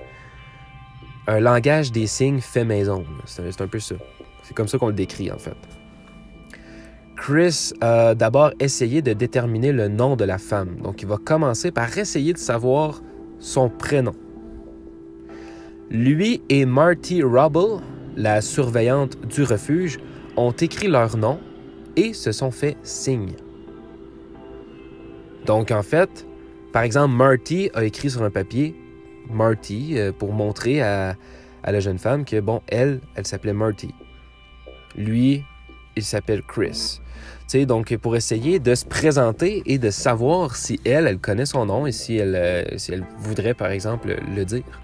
un 1.29 1.39
langage 1.39 1.93
des 1.93 2.09
signes 2.09 2.41
fait 2.41 2.65
maison. 2.65 3.05
C'est 3.25 3.61
un 3.61 3.69
peu 3.69 3.79
ça. 3.79 3.95
C'est 4.43 4.53
comme 4.53 4.67
ça 4.67 4.79
qu'on 4.79 4.89
le 4.89 4.95
décrit 4.95 5.31
en 5.31 5.39
fait. 5.39 5.55
Chris 7.17 7.73
a 7.81 8.17
d'abord 8.17 8.51
essayé 8.59 9.01
de 9.01 9.13
déterminer 9.13 9.71
le 9.71 9.87
nom 9.87 10.17
de 10.17 10.25
la 10.25 10.39
femme. 10.39 10.81
Donc 10.83 11.03
il 11.03 11.07
va 11.07 11.19
commencer 11.19 11.71
par 11.71 11.97
essayer 11.97 12.33
de 12.33 12.39
savoir 12.39 13.01
son 13.39 13.71
prénom. 13.71 14.17
Lui 15.89 16.43
et 16.49 16.67
Marty 16.67 17.23
Rubble, 17.23 17.81
la 18.17 18.41
surveillante 18.41 19.21
du 19.27 19.43
refuge, 19.43 19.99
ont 20.37 20.53
écrit 20.53 20.89
leur 20.89 21.17
nom 21.17 21.39
et 21.97 22.13
se 22.13 22.33
sont 22.33 22.51
fait 22.51 22.77
signe. 22.83 23.35
Donc 25.47 25.71
en 25.71 25.83
fait, 25.83 26.27
par 26.73 26.83
exemple, 26.83 27.15
Marty 27.15 27.71
a 27.75 27.85
écrit 27.85 28.11
sur 28.11 28.23
un 28.23 28.31
papier 28.31 28.75
Marty 29.31 29.99
euh, 29.99 30.13
pour 30.13 30.33
montrer 30.33 30.83
à, 30.83 31.17
la 31.65 31.81
jeune 31.81 31.99
femme 31.99 32.25
que, 32.25 32.41
bon, 32.41 32.63
elle, 32.67 33.01
elle 33.15 33.27
s'appelait 33.27 33.53
Marty. 33.53 33.95
Lui, 34.97 35.45
il 35.97 36.03
s'appelle 36.03 36.43
Chris. 36.43 37.01
sais, 37.47 37.65
donc, 37.65 37.97
pour 37.97 38.17
essayer 38.17 38.59
de 38.59 38.75
se 38.75 38.85
présenter 38.85 39.63
et 39.67 39.79
de 39.79 39.91
savoir 39.91 40.57
si 40.57 40.81
elle, 40.85 41.07
elle 41.07 41.19
connaît 41.19 41.47
son 41.47 41.67
nom 41.67 41.87
et 41.87 41.93
si 41.93 42.17
elle, 42.17 42.35
euh, 42.35 42.65
si 42.77 42.93
elle 42.93 43.05
voudrait, 43.19 43.55
par 43.55 43.71
exemple, 43.71 44.17
le 44.35 44.45
dire. 44.45 44.83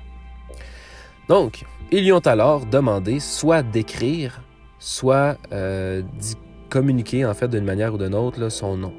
Donc, 1.29 1.65
ils 1.93 2.05
lui 2.05 2.13
ont 2.13 2.19
alors 2.21 2.67
demandé 2.67 3.21
soit 3.21 3.63
d'écrire, 3.63 4.43
soit 4.79 5.37
euh, 5.53 6.03
d'y 6.19 6.35
communiquer, 6.69 7.27
en 7.27 7.35
fait, 7.35 7.49
d'une 7.49 7.65
manière 7.65 7.95
ou 7.95 7.99
d'une 7.99 8.15
autre, 8.15 8.49
son 8.49 8.77
nom. 8.77 8.93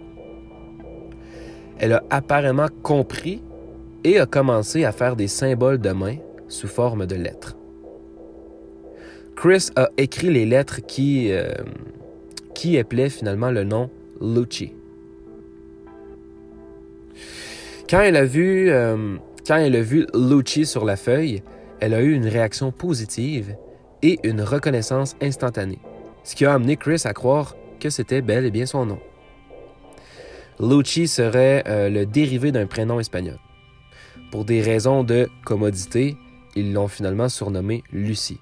Elle 1.80 1.94
a 1.94 2.04
apparemment 2.10 2.68
compris 2.84 3.42
et 4.04 4.20
a 4.20 4.26
commencé 4.26 4.86
à 4.86 4.92
faire 4.92 5.16
des 5.16 5.28
symboles 5.28 5.80
de 5.80 5.92
main 5.92 6.18
sous 6.48 6.68
forme 6.68 7.06
de 7.06 7.16
lettres. 7.16 7.56
Chris 9.36 9.70
a 9.76 9.90
écrit 9.98 10.30
les 10.30 10.46
lettres 10.46 10.82
qui, 10.86 11.32
euh, 11.32 11.54
appelaient 12.80 13.10
finalement 13.10 13.50
le 13.50 13.64
nom 13.64 13.90
Lucci. 14.22 14.76
Quand 17.90 18.02
elle 18.02 18.18
a 18.18 18.26
vu, 18.26 18.70
euh, 18.70 19.16
quand 19.48 19.56
elle 19.56 19.76
a 19.76 19.82
vu 19.82 20.06
Lucci 20.14 20.68
sur 20.68 20.86
la 20.86 20.96
feuille, 20.96 21.42
elle 21.82 21.96
a 21.96 22.02
eu 22.02 22.14
une 22.14 22.28
réaction 22.28 22.72
positive 22.72 23.58
et 24.04 24.20
une 24.24 24.42
reconnaissance 24.42 25.16
instantanée, 25.22 25.80
ce 26.24 26.36
qui 26.36 26.46
a 26.46 26.54
amené 26.54 26.78
Chris 26.78 27.02
à 27.06 27.14
croire 27.14 27.56
que 27.80 27.90
c'était 27.90 28.22
bel 28.22 28.46
et 28.46 28.52
bien 28.52 28.68
son 28.68 28.86
nom. 28.86 29.00
Lucci 30.60 31.08
serait 31.08 31.64
euh, 31.68 31.90
le 31.90 32.06
dérivé 32.06 32.52
d'un 32.52 32.68
prénom 32.68 33.00
espagnol. 33.00 33.40
Pour 34.32 34.46
des 34.46 34.62
raisons 34.62 35.04
de 35.04 35.28
commodité, 35.44 36.16
ils 36.56 36.72
l'ont 36.72 36.88
finalement 36.88 37.30
surnommé 37.30 37.84
Lucie. 37.92 38.40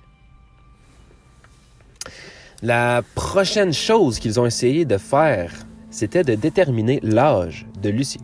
La 2.61 3.03
prochaine 3.15 3.71
chose 3.71 4.19
qu'ils 4.19 4.37
ont 4.37 4.45
essayé 4.45 4.83
de 4.83 4.97
faire, 4.97 5.53
c'était 5.89 6.25
de 6.25 6.35
déterminer 6.35 6.99
l'âge 7.03 7.65
de 7.81 7.89
Lucie. 7.89 8.19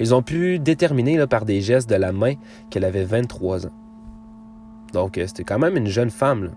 Ils 0.00 0.14
ont 0.14 0.22
pu 0.22 0.58
déterminer 0.58 1.26
par 1.26 1.44
des 1.44 1.60
gestes 1.60 1.90
de 1.90 1.96
la 1.96 2.12
main 2.12 2.34
qu'elle 2.70 2.84
avait 2.84 3.04
23 3.04 3.66
ans. 3.66 3.72
Donc, 4.92 5.18
euh, 5.18 5.26
c'était 5.26 5.44
quand 5.44 5.58
même 5.58 5.76
une 5.76 5.88
jeune 5.88 6.10
femme. 6.10 6.52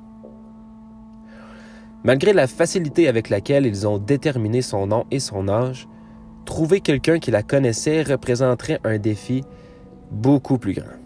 Malgré 2.04 2.34
la 2.34 2.48
facilité 2.48 3.08
avec 3.08 3.30
laquelle 3.30 3.66
ils 3.66 3.88
ont 3.88 3.98
déterminé 3.98 4.62
son 4.62 4.88
nom 4.88 5.06
et 5.12 5.20
son 5.20 5.48
âge, 5.48 5.88
trouver 6.46 6.82
quelqu'un 6.82 7.20
qui 7.20 7.32
la 7.32 7.44
connaissait 7.44 8.02
représenterait 8.02 8.80
un 8.84 8.98
défi 8.98 9.44
beaucoup 10.10 10.58
plus 10.58 10.74
grand. 10.74 10.98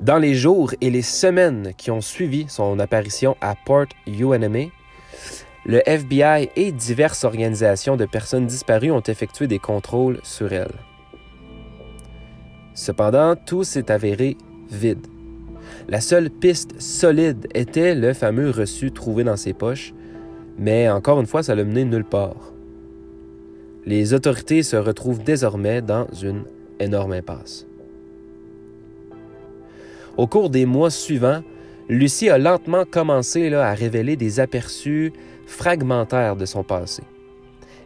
Dans 0.00 0.18
les 0.18 0.34
jours 0.34 0.72
et 0.80 0.90
les 0.90 1.02
semaines 1.02 1.72
qui 1.76 1.90
ont 1.90 2.00
suivi 2.00 2.46
son 2.48 2.78
apparition 2.78 3.36
à 3.40 3.54
Port 3.54 3.86
UNMA, 4.06 4.70
le 5.66 5.82
FBI 5.86 6.50
et 6.56 6.72
diverses 6.72 7.24
organisations 7.24 7.96
de 7.96 8.06
personnes 8.06 8.46
disparues 8.46 8.90
ont 8.90 9.02
effectué 9.02 9.46
des 9.46 9.58
contrôles 9.58 10.18
sur 10.22 10.52
elle. 10.52 10.72
Cependant, 12.74 13.36
tout 13.36 13.64
s'est 13.64 13.90
avéré 13.90 14.36
vide. 14.70 15.06
La 15.88 16.00
seule 16.00 16.30
piste 16.30 16.80
solide 16.80 17.46
était 17.54 17.94
le 17.94 18.14
fameux 18.14 18.50
reçu 18.50 18.90
trouvé 18.90 19.24
dans 19.24 19.36
ses 19.36 19.52
poches, 19.52 19.92
mais 20.58 20.88
encore 20.88 21.20
une 21.20 21.26
fois, 21.26 21.42
ça 21.42 21.54
l'a 21.54 21.64
mené 21.64 21.84
nulle 21.84 22.04
part. 22.04 22.52
Les 23.86 24.14
autorités 24.14 24.62
se 24.62 24.76
retrouvent 24.76 25.22
désormais 25.22 25.82
dans 25.82 26.06
une 26.22 26.44
énorme 26.78 27.12
impasse. 27.12 27.66
Au 30.16 30.26
cours 30.26 30.50
des 30.50 30.66
mois 30.66 30.90
suivants, 30.90 31.42
Lucie 31.90 32.30
a 32.30 32.38
lentement 32.38 32.84
commencé 32.84 33.52
à 33.52 33.74
révéler 33.74 34.14
des 34.14 34.38
aperçus 34.38 35.12
fragmentaires 35.48 36.36
de 36.36 36.46
son 36.46 36.62
passé. 36.62 37.02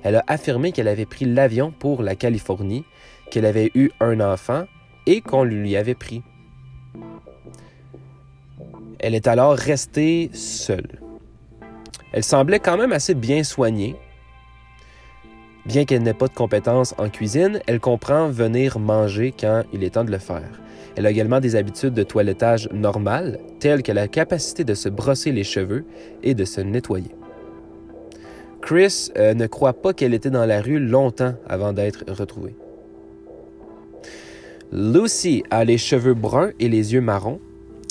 Elle 0.02 0.16
a 0.16 0.24
affirmé 0.26 0.72
qu'elle 0.72 0.88
avait 0.88 1.06
pris 1.06 1.24
l'avion 1.24 1.72
pour 1.72 2.02
la 2.02 2.14
Californie, 2.14 2.84
qu'elle 3.30 3.46
avait 3.46 3.70
eu 3.74 3.90
un 4.00 4.20
enfant 4.20 4.66
et 5.06 5.22
qu'on 5.22 5.42
lui 5.42 5.74
avait 5.74 5.94
pris. 5.94 6.22
Elle 8.98 9.14
est 9.14 9.26
alors 9.26 9.56
restée 9.56 10.28
seule. 10.34 11.00
Elle 12.12 12.24
semblait 12.24 12.60
quand 12.60 12.76
même 12.76 12.92
assez 12.92 13.14
bien 13.14 13.42
soignée. 13.42 13.96
Bien 15.66 15.86
qu'elle 15.86 16.02
n'ait 16.02 16.12
pas 16.12 16.28
de 16.28 16.34
compétences 16.34 16.94
en 16.98 17.08
cuisine, 17.08 17.60
elle 17.66 17.80
comprend 17.80 18.28
venir 18.28 18.78
manger 18.78 19.32
quand 19.38 19.62
il 19.72 19.82
est 19.82 19.90
temps 19.90 20.04
de 20.04 20.10
le 20.10 20.18
faire. 20.18 20.60
Elle 20.96 21.06
a 21.06 21.10
également 21.10 21.40
des 21.40 21.56
habitudes 21.56 21.94
de 21.94 22.02
toilettage 22.02 22.68
normales, 22.72 23.40
telles 23.60 23.82
que 23.82 23.90
la 23.90 24.06
capacité 24.06 24.64
de 24.64 24.74
se 24.74 24.88
brosser 24.88 25.32
les 25.32 25.42
cheveux 25.42 25.84
et 26.22 26.34
de 26.34 26.44
se 26.44 26.60
nettoyer. 26.60 27.10
Chris 28.60 29.10
euh, 29.18 29.34
ne 29.34 29.46
croit 29.46 29.72
pas 29.72 29.92
qu'elle 29.92 30.14
était 30.14 30.30
dans 30.30 30.46
la 30.46 30.60
rue 30.60 30.78
longtemps 30.78 31.34
avant 31.46 31.72
d'être 31.72 32.04
retrouvée. 32.08 32.54
Lucy 34.72 35.44
a 35.50 35.64
les 35.64 35.78
cheveux 35.78 36.14
bruns 36.14 36.50
et 36.60 36.68
les 36.68 36.94
yeux 36.94 37.00
marrons. 37.00 37.40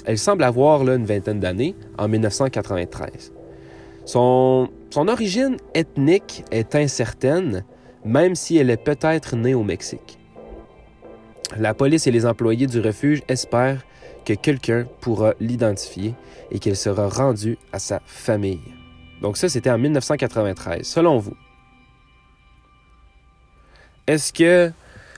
Elle 0.05 0.17
semble 0.17 0.43
avoir 0.43 0.83
là, 0.83 0.95
une 0.95 1.05
vingtaine 1.05 1.39
d'années, 1.39 1.75
en 1.97 2.07
1993. 2.07 3.31
Son, 4.05 4.69
son 4.93 5.07
origine 5.07 5.57
ethnique 5.73 6.45
est 6.51 6.75
incertaine, 6.75 7.65
même 8.05 8.35
si 8.35 8.57
elle 8.57 8.69
est 8.69 8.77
peut-être 8.77 9.35
née 9.35 9.55
au 9.55 9.63
Mexique. 9.63 10.19
La 11.57 11.73
police 11.73 12.05
et 12.05 12.11
les 12.11 12.27
employés 12.27 12.67
du 12.67 12.79
refuge 12.79 13.23
espèrent 13.27 13.83
que 14.23 14.33
quelqu'un 14.33 14.85
pourra 15.01 15.33
l'identifier 15.39 16.13
et 16.51 16.59
qu'il 16.59 16.75
sera 16.75 17.09
rendu 17.09 17.57
à 17.71 17.79
sa 17.79 18.03
famille. 18.05 18.61
Donc 19.19 19.37
ça, 19.37 19.49
c'était 19.49 19.71
en 19.71 19.79
1993. 19.79 20.83
Selon 20.83 21.17
vous, 21.17 21.35
est-ce 24.05 24.31
que 24.31 24.71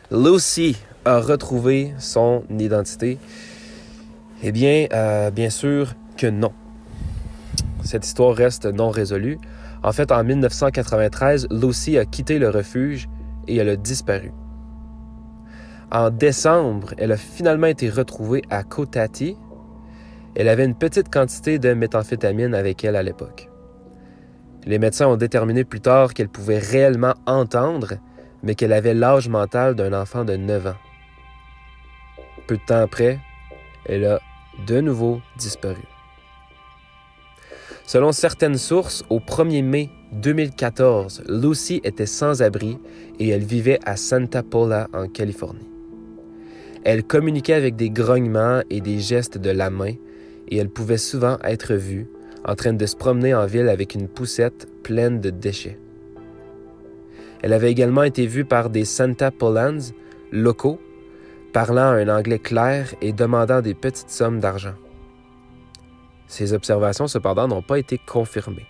Lucy 0.09 0.77
a 1.03 1.19
retrouvé 1.19 1.93
son 1.99 2.45
identité? 2.49 3.17
Eh 4.41 4.53
bien, 4.53 4.87
euh, 4.93 5.31
bien 5.31 5.49
sûr 5.49 5.95
que 6.15 6.27
non. 6.27 6.53
cette 7.83 8.05
histoire 8.05 8.33
reste 8.33 8.67
non 8.67 8.89
résolue. 8.89 9.37
En 9.85 9.91
fait, 9.91 10.11
en 10.11 10.23
1993, 10.23 11.47
Lucy 11.51 11.99
a 11.99 12.05
quitté 12.05 12.39
le 12.39 12.49
refuge 12.49 13.07
et 13.47 13.57
elle 13.57 13.69
a 13.69 13.75
disparu. 13.75 14.31
En 15.91 16.09
décembre, 16.09 16.95
elle 16.97 17.11
a 17.11 17.17
finalement 17.17 17.67
été 17.67 17.91
retrouvée 17.91 18.41
à 18.49 18.63
Kotati. 18.63 19.37
Elle 20.35 20.49
avait 20.49 20.65
une 20.65 20.73
petite 20.73 21.13
quantité 21.13 21.59
de 21.59 21.75
méthamphétamine 21.75 22.55
avec 22.55 22.83
elle 22.83 22.95
à 22.95 23.03
l'époque. 23.03 23.47
Les 24.65 24.79
médecins 24.79 25.05
ont 25.05 25.17
déterminé 25.17 25.63
plus 25.63 25.81
tard 25.81 26.15
qu'elle 26.15 26.29
pouvait 26.29 26.57
réellement 26.57 27.13
entendre, 27.27 27.93
mais 28.41 28.55
qu'elle 28.55 28.73
avait 28.73 28.95
l'âge 28.95 29.29
mental 29.29 29.75
d'un 29.75 29.93
enfant 29.93 30.25
de 30.25 30.35
9 30.35 30.65
ans. 30.65 30.81
Peu 32.47 32.57
de 32.57 32.65
temps 32.65 32.81
après, 32.81 33.19
elle 33.85 34.05
a 34.05 34.19
de 34.65 34.81
nouveau 34.81 35.21
disparu. 35.37 35.83
Selon 37.87 38.11
certaines 38.11 38.57
sources, 38.57 39.03
au 39.11 39.19
1er 39.19 39.63
mai 39.63 39.89
2014, 40.13 41.23
Lucy 41.29 41.81
était 41.83 42.07
sans 42.07 42.41
abri 42.41 42.79
et 43.19 43.29
elle 43.29 43.43
vivait 43.43 43.79
à 43.85 43.95
Santa 43.95 44.41
Paula 44.41 44.87
en 44.91 45.07
Californie. 45.07 45.69
Elle 46.83 47.03
communiquait 47.03 47.53
avec 47.53 47.75
des 47.75 47.91
grognements 47.91 48.61
et 48.71 48.81
des 48.81 48.99
gestes 48.99 49.37
de 49.37 49.51
la 49.51 49.69
main 49.69 49.93
et 50.47 50.57
elle 50.57 50.69
pouvait 50.69 50.97
souvent 50.97 51.37
être 51.43 51.75
vue 51.75 52.07
en 52.43 52.55
train 52.55 52.73
de 52.73 52.85
se 52.85 52.95
promener 52.95 53.35
en 53.35 53.45
ville 53.45 53.69
avec 53.69 53.93
une 53.93 54.07
poussette 54.07 54.67
pleine 54.83 55.21
de 55.21 55.29
déchets. 55.29 55.77
Elle 57.43 57.53
avait 57.53 57.71
également 57.71 58.03
été 58.03 58.25
vue 58.25 58.45
par 58.45 58.71
des 58.71 58.85
Santa 58.85 59.29
Paulans 59.29 59.91
locaux 60.31 60.79
parlant 61.53 61.91
un 61.91 62.09
anglais 62.09 62.39
clair 62.39 62.93
et 63.01 63.13
demandant 63.13 63.61
des 63.61 63.75
petites 63.75 64.09
sommes 64.09 64.39
d'argent. 64.39 64.73
Ces 66.27 66.53
observations, 66.53 67.07
cependant, 67.07 67.47
n'ont 67.47 67.61
pas 67.61 67.79
été 67.79 67.97
confirmées. 67.97 68.65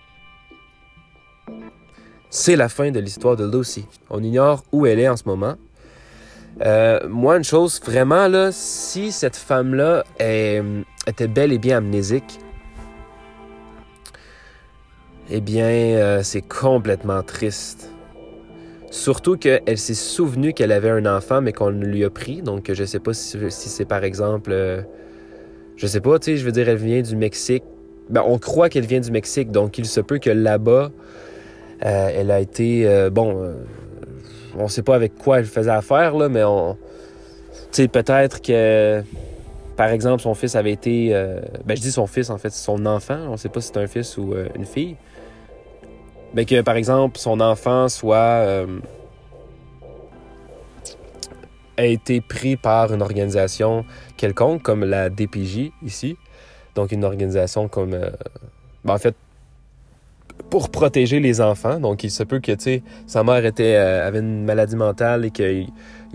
C'est 2.30 2.56
la 2.56 2.68
fin 2.68 2.90
de 2.90 3.00
l'histoire 3.00 3.36
de 3.36 3.46
Lucy. 3.46 3.86
On 4.10 4.22
ignore 4.22 4.64
où 4.72 4.86
elle 4.86 4.98
est 4.98 5.08
en 5.08 5.16
ce 5.16 5.24
moment. 5.26 5.54
Euh, 6.62 7.00
moi, 7.08 7.36
une 7.36 7.44
chose, 7.44 7.80
vraiment, 7.84 8.28
là, 8.28 8.50
si 8.52 9.12
cette 9.12 9.36
femme-là 9.36 10.04
était 10.18 11.28
bel 11.28 11.52
et 11.52 11.58
bien 11.58 11.78
amnésique, 11.78 12.40
eh 15.30 15.40
bien, 15.40 15.66
euh, 15.66 16.22
c'est 16.22 16.42
complètement 16.42 17.22
triste. 17.22 17.90
Surtout 18.90 19.36
qu'elle 19.36 19.78
s'est 19.78 19.94
souvenue 19.94 20.52
qu'elle 20.52 20.72
avait 20.72 20.90
un 20.90 21.04
enfant, 21.04 21.40
mais 21.40 21.52
qu'on 21.52 21.70
lui 21.70 22.04
a 22.04 22.10
pris. 22.10 22.42
Donc, 22.42 22.70
je 22.72 22.84
sais 22.84 23.00
pas 23.00 23.12
si, 23.12 23.38
c'est 23.50 23.84
par 23.84 24.04
exemple. 24.04 24.50
Euh, 24.52 24.82
je 25.76 25.86
sais 25.86 26.00
pas, 26.00 26.18
tu 26.18 26.32
sais, 26.32 26.36
je 26.36 26.44
veux 26.44 26.52
dire, 26.52 26.68
elle 26.68 26.76
vient 26.76 27.02
du 27.02 27.16
Mexique. 27.16 27.64
Ben, 28.08 28.22
on 28.24 28.38
croit 28.38 28.68
qu'elle 28.68 28.86
vient 28.86 29.00
du 29.00 29.10
Mexique, 29.10 29.50
donc 29.50 29.78
il 29.78 29.86
se 29.86 30.00
peut 30.00 30.18
que 30.18 30.30
là-bas, 30.30 30.90
euh, 31.84 32.10
elle 32.14 32.30
a 32.30 32.40
été. 32.40 32.86
Euh, 32.86 33.10
bon, 33.10 33.54
on 34.58 34.68
sait 34.68 34.82
pas 34.82 34.94
avec 34.94 35.16
quoi 35.16 35.40
elle 35.40 35.44
faisait 35.44 35.70
affaire, 35.70 36.16
là, 36.16 36.28
mais 36.28 36.44
on. 36.44 36.76
Tu 37.72 37.82
sais, 37.82 37.88
peut-être 37.88 38.40
que. 38.40 39.02
Par 39.76 39.88
exemple, 39.88 40.22
son 40.22 40.34
fils 40.34 40.54
avait 40.54 40.72
été. 40.72 41.10
ben, 41.66 41.76
je 41.76 41.82
dis 41.82 41.92
son 41.92 42.06
fils, 42.06 42.30
en 42.30 42.38
fait, 42.38 42.50
son 42.50 42.86
enfant. 42.86 43.18
On 43.28 43.36
sait 43.36 43.50
pas 43.50 43.60
si 43.60 43.68
c'est 43.68 43.78
un 43.78 43.86
fils 43.86 44.16
ou 44.16 44.34
une 44.54 44.64
fille 44.64 44.96
mais 46.36 46.44
que 46.44 46.60
par 46.60 46.76
exemple 46.76 47.18
son 47.18 47.40
enfant 47.40 47.88
soit 47.88 48.16
euh, 48.16 48.66
a 51.78 51.84
été 51.84 52.20
pris 52.20 52.56
par 52.56 52.92
une 52.92 53.02
organisation 53.02 53.84
quelconque 54.16 54.62
comme 54.62 54.84
la 54.84 55.10
DPJ 55.10 55.72
ici, 55.82 56.16
donc 56.74 56.92
une 56.92 57.04
organisation 57.04 57.68
comme 57.68 57.94
euh, 57.94 58.10
ben, 58.84 58.94
en 58.94 58.98
fait 58.98 59.14
pour 60.50 60.68
protéger 60.68 61.18
les 61.18 61.40
enfants. 61.40 61.80
Donc 61.80 62.04
il 62.04 62.10
se 62.10 62.22
peut 62.22 62.40
que 62.40 62.52
tu 62.52 62.82
sa 63.06 63.24
mère 63.24 63.44
était 63.44 63.76
euh, 63.76 64.06
avait 64.06 64.20
une 64.20 64.44
maladie 64.44 64.76
mentale 64.76 65.24
et 65.24 65.30
qu'ils 65.30 65.70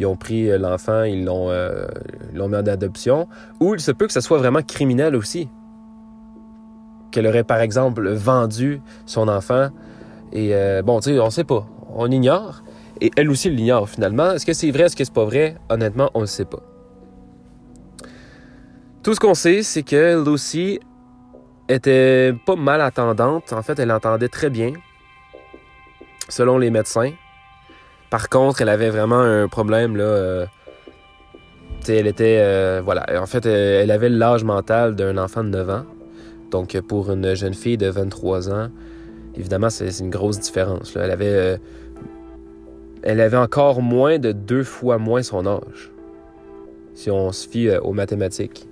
ont 0.06 0.16
pris 0.16 0.58
l'enfant, 0.58 1.04
ils 1.04 1.26
l'ont 1.26 1.50
mis 2.34 2.56
en 2.56 2.68
adoption, 2.68 3.28
ou 3.60 3.76
il 3.76 3.82
se 3.82 3.92
peut 3.92 4.08
que 4.08 4.14
ce 4.14 4.22
soit 4.22 4.38
vraiment 4.38 4.62
criminel 4.62 5.16
aussi. 5.16 5.50
Qu'elle 7.12 7.28
aurait 7.28 7.44
par 7.44 7.60
exemple 7.60 8.08
vendu 8.10 8.82
son 9.06 9.28
enfant 9.28 9.70
et 10.32 10.56
euh, 10.56 10.82
bon, 10.82 11.00
tu 11.00 11.12
sais, 11.12 11.20
on 11.20 11.30
sait 11.30 11.44
pas. 11.44 11.68
On 11.94 12.10
ignore. 12.10 12.64
Et 13.02 13.12
elle 13.18 13.30
aussi 13.30 13.50
l'ignore 13.50 13.90
finalement. 13.90 14.32
Est-ce 14.32 14.46
que 14.46 14.54
c'est 14.54 14.72
vrai, 14.72 14.84
est-ce 14.84 14.96
que 14.96 15.04
c'est 15.04 15.14
pas 15.14 15.26
vrai? 15.26 15.56
Honnêtement, 15.70 16.10
on 16.14 16.22
ne 16.22 16.26
sait 16.26 16.46
pas. 16.46 16.62
Tout 19.04 19.16
ce 19.16 19.20
qu'on 19.20 19.34
sait, 19.34 19.64
c'est 19.64 19.82
que 19.82 20.24
Lucy 20.24 20.80
était 21.68 22.34
pas 22.46 22.56
mal 22.56 22.82
attendante. 22.82 23.52
En 23.52 23.64
fait, 23.64 23.80
elle 23.80 23.92
entendait 23.92 24.28
très 24.28 24.52
bien, 24.52 24.74
selon 26.30 26.60
les 26.60 26.70
médecins. 26.70 27.12
Par 28.12 28.30
contre, 28.30 28.62
elle 28.62 28.70
avait 28.70 28.92
vraiment 28.92 29.20
un 29.20 29.48
problème, 29.48 29.98
là. 29.98 30.04
Euh, 30.04 30.46
elle 31.88 32.06
était. 32.06 32.38
Euh, 32.42 32.82
voilà. 32.84 33.06
En 33.20 33.26
fait, 33.26 33.46
elle 33.48 33.90
avait 33.90 34.10
l'âge 34.10 34.44
mental 34.44 34.96
d'un 34.96 35.18
enfant 35.18 35.44
de 35.44 35.50
9 35.50 35.70
ans. 35.70 35.86
Donc, 36.52 36.80
pour 36.82 37.12
une 37.12 37.34
jeune 37.34 37.54
fille 37.56 37.78
de 37.78 37.88
23 37.88 38.52
ans, 38.52 38.70
évidemment, 39.36 39.70
c'est 39.70 40.00
une 40.00 40.10
grosse 40.10 40.40
différence. 40.40 40.96
Elle 40.96 41.12
avait. 41.12 41.34
Euh, 41.34 41.58
elle 43.04 43.20
avait 43.20 43.38
encore 43.38 43.82
moins 43.82 44.20
de 44.20 44.32
deux 44.32 44.64
fois 44.64 45.00
moins 45.00 45.24
son 45.24 45.48
âge. 45.48 45.92
Si 46.94 47.10
on 47.10 47.32
se 47.32 47.50
fie 47.50 47.68
euh, 47.68 47.80
aux 47.82 47.94
mathématiques. 47.94 48.68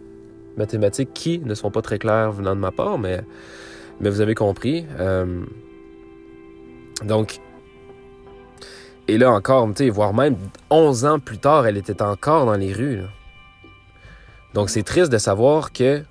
Mathématiques 0.59 1.13
qui 1.13 1.39
ne 1.39 1.55
sont 1.55 1.71
pas 1.71 1.81
très 1.81 1.97
claires 1.97 2.31
venant 2.31 2.55
de 2.55 2.59
ma 2.59 2.71
part, 2.71 2.99
mais, 2.99 3.21
mais 3.99 4.09
vous 4.09 4.21
avez 4.21 4.35
compris. 4.35 4.85
Euh, 4.99 5.43
donc, 7.03 7.39
et 9.07 9.17
là 9.17 9.31
encore, 9.31 9.67
voire 9.91 10.13
même 10.13 10.35
11 10.69 11.05
ans 11.05 11.19
plus 11.19 11.39
tard, 11.39 11.65
elle 11.65 11.77
était 11.77 12.01
encore 12.03 12.45
dans 12.45 12.57
les 12.57 12.73
rues. 12.73 13.01
Donc 14.53 14.69
c'est 14.69 14.83
triste 14.83 15.11
de 15.11 15.17
savoir 15.17 15.71
que 15.73 16.03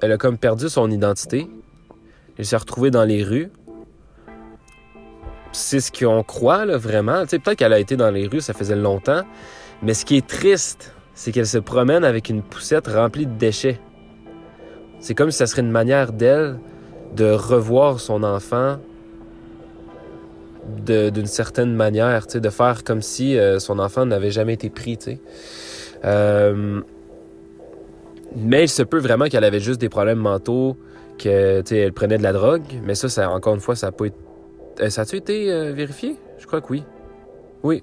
elle 0.00 0.12
a 0.12 0.16
comme 0.16 0.38
perdu 0.38 0.70
son 0.70 0.90
identité. 0.90 1.46
Elle 2.38 2.46
s'est 2.46 2.56
retrouvée 2.56 2.90
dans 2.90 3.04
les 3.04 3.22
rues 3.22 3.50
c'est 5.52 5.80
ce 5.80 5.90
qu'on 5.90 6.22
croit, 6.22 6.64
là, 6.64 6.76
vraiment. 6.76 7.24
peut-être 7.26 7.54
qu'elle 7.54 7.72
a 7.72 7.78
été 7.78 7.96
dans 7.96 8.10
les 8.10 8.26
rues, 8.26 8.40
ça 8.40 8.54
faisait 8.54 8.76
longtemps. 8.76 9.22
Mais 9.82 9.94
ce 9.94 10.04
qui 10.04 10.16
est 10.16 10.26
triste, 10.26 10.94
c'est 11.20 11.32
qu'elle 11.32 11.46
se 11.46 11.58
promène 11.58 12.02
avec 12.02 12.30
une 12.30 12.40
poussette 12.40 12.86
remplie 12.86 13.26
de 13.26 13.34
déchets. 13.34 13.78
C'est 15.00 15.14
comme 15.14 15.30
si 15.30 15.36
ça 15.36 15.46
serait 15.46 15.60
une 15.60 15.70
manière 15.70 16.14
d'elle 16.14 16.58
de 17.14 17.30
revoir 17.30 18.00
son 18.00 18.22
enfant 18.22 18.78
d'une 20.86 21.26
certaine 21.26 21.74
manière, 21.74 22.26
de 22.26 22.48
faire 22.48 22.84
comme 22.84 23.02
si 23.02 23.36
euh, 23.36 23.58
son 23.58 23.80
enfant 23.80 24.06
n'avait 24.06 24.30
jamais 24.30 24.54
été 24.54 24.70
pris. 24.70 24.98
Euh, 26.06 26.80
mais 28.34 28.64
il 28.64 28.68
se 28.70 28.82
peut 28.82 29.00
vraiment 29.00 29.26
qu'elle 29.26 29.44
avait 29.44 29.60
juste 29.60 29.78
des 29.78 29.90
problèmes 29.90 30.20
mentaux, 30.20 30.78
qu'elle 31.18 31.92
prenait 31.92 32.16
de 32.16 32.22
la 32.22 32.32
drogue. 32.32 32.62
Mais 32.86 32.94
ça, 32.94 33.10
ça 33.10 33.28
encore 33.28 33.54
une 33.54 33.60
fois, 33.60 33.76
ça 33.76 33.88
n'a 33.88 33.92
pas 33.92 34.06
été 34.06 34.16
euh, 34.80 34.88
ça 34.88 35.02
a-tu 35.02 35.16
été 35.16 35.52
euh, 35.52 35.72
vérifié? 35.72 36.16
Je 36.38 36.46
crois 36.46 36.62
que 36.62 36.72
oui. 36.72 36.82
Oui. 37.62 37.82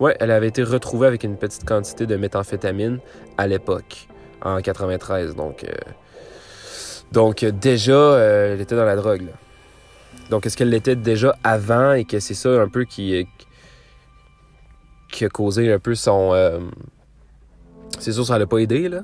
Ouais, 0.00 0.16
elle 0.20 0.30
avait 0.30 0.48
été 0.48 0.62
retrouvée 0.62 1.06
avec 1.06 1.24
une 1.24 1.36
petite 1.36 1.64
quantité 1.64 2.06
de 2.06 2.16
méthamphétamine 2.16 3.00
à 3.36 3.46
l'époque, 3.46 4.08
en 4.42 4.60
93. 4.60 5.34
Donc, 5.34 5.64
euh, 5.64 5.72
donc 7.10 7.44
déjà, 7.44 8.18
elle 8.18 8.60
était 8.60 8.76
dans 8.76 8.84
la 8.84 8.96
drogue. 8.96 9.26
Donc, 10.30 10.46
est-ce 10.46 10.56
qu'elle 10.56 10.70
l'était 10.70 10.96
déjà 10.96 11.34
avant 11.42 11.92
et 11.92 12.04
que 12.04 12.20
c'est 12.20 12.34
ça 12.34 12.60
un 12.60 12.68
peu 12.68 12.84
qui, 12.84 13.26
qui 15.10 15.24
a 15.24 15.28
causé 15.28 15.72
un 15.72 15.78
peu 15.78 15.94
son. 15.94 16.32
c'est 17.98 18.12
sûr, 18.12 18.26
ça 18.26 18.38
l'a 18.38 18.46
pas 18.46 18.58
aidé, 18.58 18.88
là. 18.88 19.02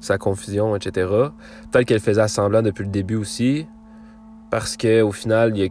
Sa 0.00 0.18
confusion, 0.18 0.74
etc. 0.76 1.08
Peut-être 1.70 1.86
qu'elle 1.86 2.00
faisait 2.00 2.26
semblant 2.28 2.62
depuis 2.62 2.84
le 2.84 2.90
début 2.90 3.16
aussi. 3.16 3.66
Parce 4.50 4.76
qu'au 4.76 5.12
final, 5.12 5.56
il 5.56 5.64
y 5.64 5.70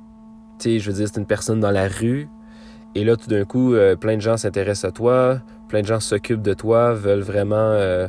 je 0.79 0.89
veux 0.89 0.95
dire, 0.95 1.07
c'est 1.07 1.19
une 1.19 1.25
personne 1.25 1.59
dans 1.59 1.71
la 1.71 1.87
rue. 1.87 2.27
Et 2.95 3.03
là, 3.03 3.15
tout 3.15 3.27
d'un 3.27 3.43
coup, 3.43 3.73
euh, 3.73 3.95
plein 3.95 4.15
de 4.15 4.21
gens 4.21 4.37
s'intéressent 4.37 4.89
à 4.89 4.91
toi, 4.91 5.41
plein 5.67 5.81
de 5.81 5.87
gens 5.87 5.99
s'occupent 5.99 6.43
de 6.43 6.53
toi, 6.53 6.93
veulent 6.93 7.21
vraiment 7.21 7.55
euh, 7.55 8.07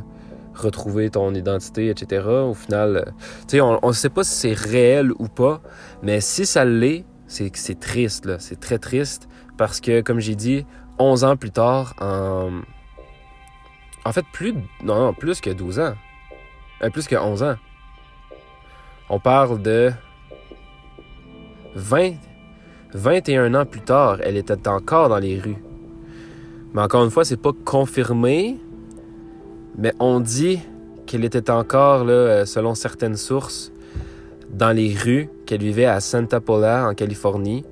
retrouver 0.53 1.09
ton 1.09 1.33
identité, 1.33 1.89
etc. 1.89 2.27
Au 2.27 2.53
final, 2.53 2.97
euh, 2.97 3.11
tu 3.47 3.57
sais, 3.57 3.61
on 3.61 3.79
ne 3.83 3.93
sait 3.93 4.09
pas 4.09 4.23
si 4.23 4.35
c'est 4.35 4.53
réel 4.53 5.11
ou 5.17 5.27
pas, 5.27 5.61
mais 6.03 6.21
si 6.21 6.45
ça 6.45 6.65
l'est, 6.65 7.05
c'est 7.27 7.79
triste, 7.79 8.25
là. 8.25 8.37
C'est 8.37 8.59
très 8.59 8.77
triste 8.77 9.27
parce 9.57 9.79
que, 9.79 10.01
comme 10.01 10.19
j'ai 10.19 10.35
dit, 10.35 10.65
11 10.99 11.23
ans 11.23 11.35
plus 11.35 11.51
tard, 11.51 11.95
en... 11.99 12.61
En 14.07 14.11
fait, 14.11 14.25
plus, 14.31 14.53
non, 14.83 15.15
plus 15.15 15.41
que 15.41 15.49
12 15.49 15.79
ans. 15.79 15.95
plus 16.93 17.07
que 17.07 17.15
11 17.15 17.41
ans. 17.41 17.55
On 19.09 19.19
parle 19.19 19.59
de 19.63 19.91
20, 21.73 22.13
21 22.95 23.53
ans 23.55 23.65
plus 23.65 23.81
tard, 23.81 24.19
elle 24.23 24.37
était 24.37 24.67
encore 24.69 25.09
dans 25.09 25.17
les 25.17 25.37
rues. 25.37 25.57
Mais 26.73 26.81
encore 26.81 27.03
une 27.03 27.11
fois, 27.11 27.25
c'est 27.25 27.39
pas 27.39 27.51
confirmé, 27.65 28.57
mais 29.77 29.93
on 29.99 30.21
dit 30.21 30.59
qu'elle 31.05 31.25
était 31.25 31.49
encore, 31.49 32.05
euh, 32.07 32.45
selon 32.45 32.73
certaines 32.73 33.17
sources, 33.17 33.73
dans 34.49 34.71
les 34.71 34.95
rues, 34.95 35.29
qu'elle 35.45 35.61
vivait 35.61 35.85
à 35.85 35.99
Santa 35.99 36.39
Paula, 36.39 36.87
en 36.87 36.93
Californie, 36.93 37.65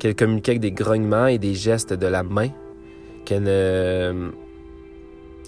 qu'elle 0.00 0.16
communiquait 0.16 0.52
avec 0.52 0.60
des 0.60 0.72
grognements 0.72 1.26
et 1.26 1.38
des 1.38 1.54
gestes 1.54 1.92
de 1.92 2.06
la 2.06 2.24
main, 2.24 2.48
qu'elle 3.24 3.44
ne... 3.44 4.30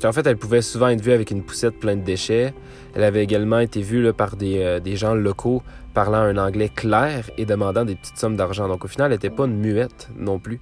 En 0.04 0.12
fait, 0.12 0.26
elle 0.26 0.36
pouvait 0.36 0.62
souvent 0.62 0.88
être 0.88 1.00
vue 1.00 1.12
avec 1.12 1.30
une 1.30 1.42
poussette 1.42 1.80
pleine 1.80 2.00
de 2.00 2.04
déchets. 2.04 2.54
Elle 2.94 3.02
avait 3.02 3.24
également 3.24 3.58
été 3.58 3.80
vue 3.80 4.12
par 4.12 4.34
euh, 4.40 4.78
des, 4.78 4.96
gens 4.96 5.14
locaux 5.14 5.62
parlant 5.96 6.18
un 6.18 6.36
anglais 6.36 6.68
clair 6.68 7.30
et 7.38 7.46
demandant 7.46 7.86
des 7.86 7.96
petites 7.96 8.18
sommes 8.18 8.36
d'argent. 8.36 8.68
Donc 8.68 8.84
au 8.84 8.88
final, 8.88 9.06
elle 9.06 9.16
n'était 9.16 9.30
pas 9.30 9.46
une 9.46 9.56
muette 9.56 10.10
non 10.14 10.38
plus. 10.38 10.60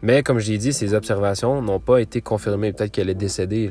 Mais 0.00 0.22
comme 0.22 0.38
je 0.38 0.50
dit, 0.54 0.72
ces 0.72 0.94
observations 0.94 1.60
n'ont 1.60 1.78
pas 1.78 1.98
été 1.98 2.22
confirmées. 2.22 2.72
Peut-être 2.72 2.90
qu'elle 2.90 3.10
est 3.10 3.14
décédée 3.14 3.70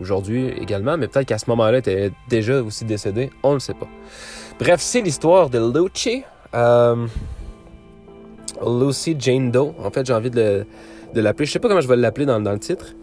aujourd'hui 0.00 0.46
également, 0.60 0.96
mais 0.96 1.08
peut-être 1.08 1.26
qu'à 1.26 1.38
ce 1.38 1.50
moment-là, 1.50 1.78
elle 1.78 1.78
était 1.78 2.12
déjà 2.28 2.62
aussi 2.62 2.84
décédée. 2.84 3.30
On 3.42 3.48
ne 3.48 3.54
le 3.54 3.60
sait 3.60 3.74
pas. 3.74 3.88
Bref, 4.60 4.80
c'est 4.80 5.00
l'histoire 5.00 5.50
de 5.50 5.58
Lucy. 5.58 6.22
Euh, 6.54 7.08
Lucy 8.64 9.16
Jane 9.18 9.50
Doe. 9.50 9.74
En 9.82 9.90
fait, 9.90 10.06
j'ai 10.06 10.12
envie 10.12 10.30
de, 10.30 10.64
l'appeler. 11.14 11.46
Je 11.46 11.52
sais 11.52 11.58
pas 11.58 11.66
comment 11.66 11.80
je 11.80 11.88
vais 11.88 11.96
l'appeler 11.96 12.26
dans, 12.26 12.38
le 12.38 12.58
titre. 12.60 12.94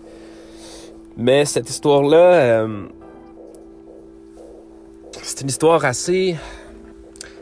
Mais 1.18 1.44
cette 1.44 1.70
histoire-là, 1.70 2.34
euh, 2.36 2.86
c'est 5.22 5.42
une 5.42 5.50
histoire 5.50 5.84
assez, 5.84 6.38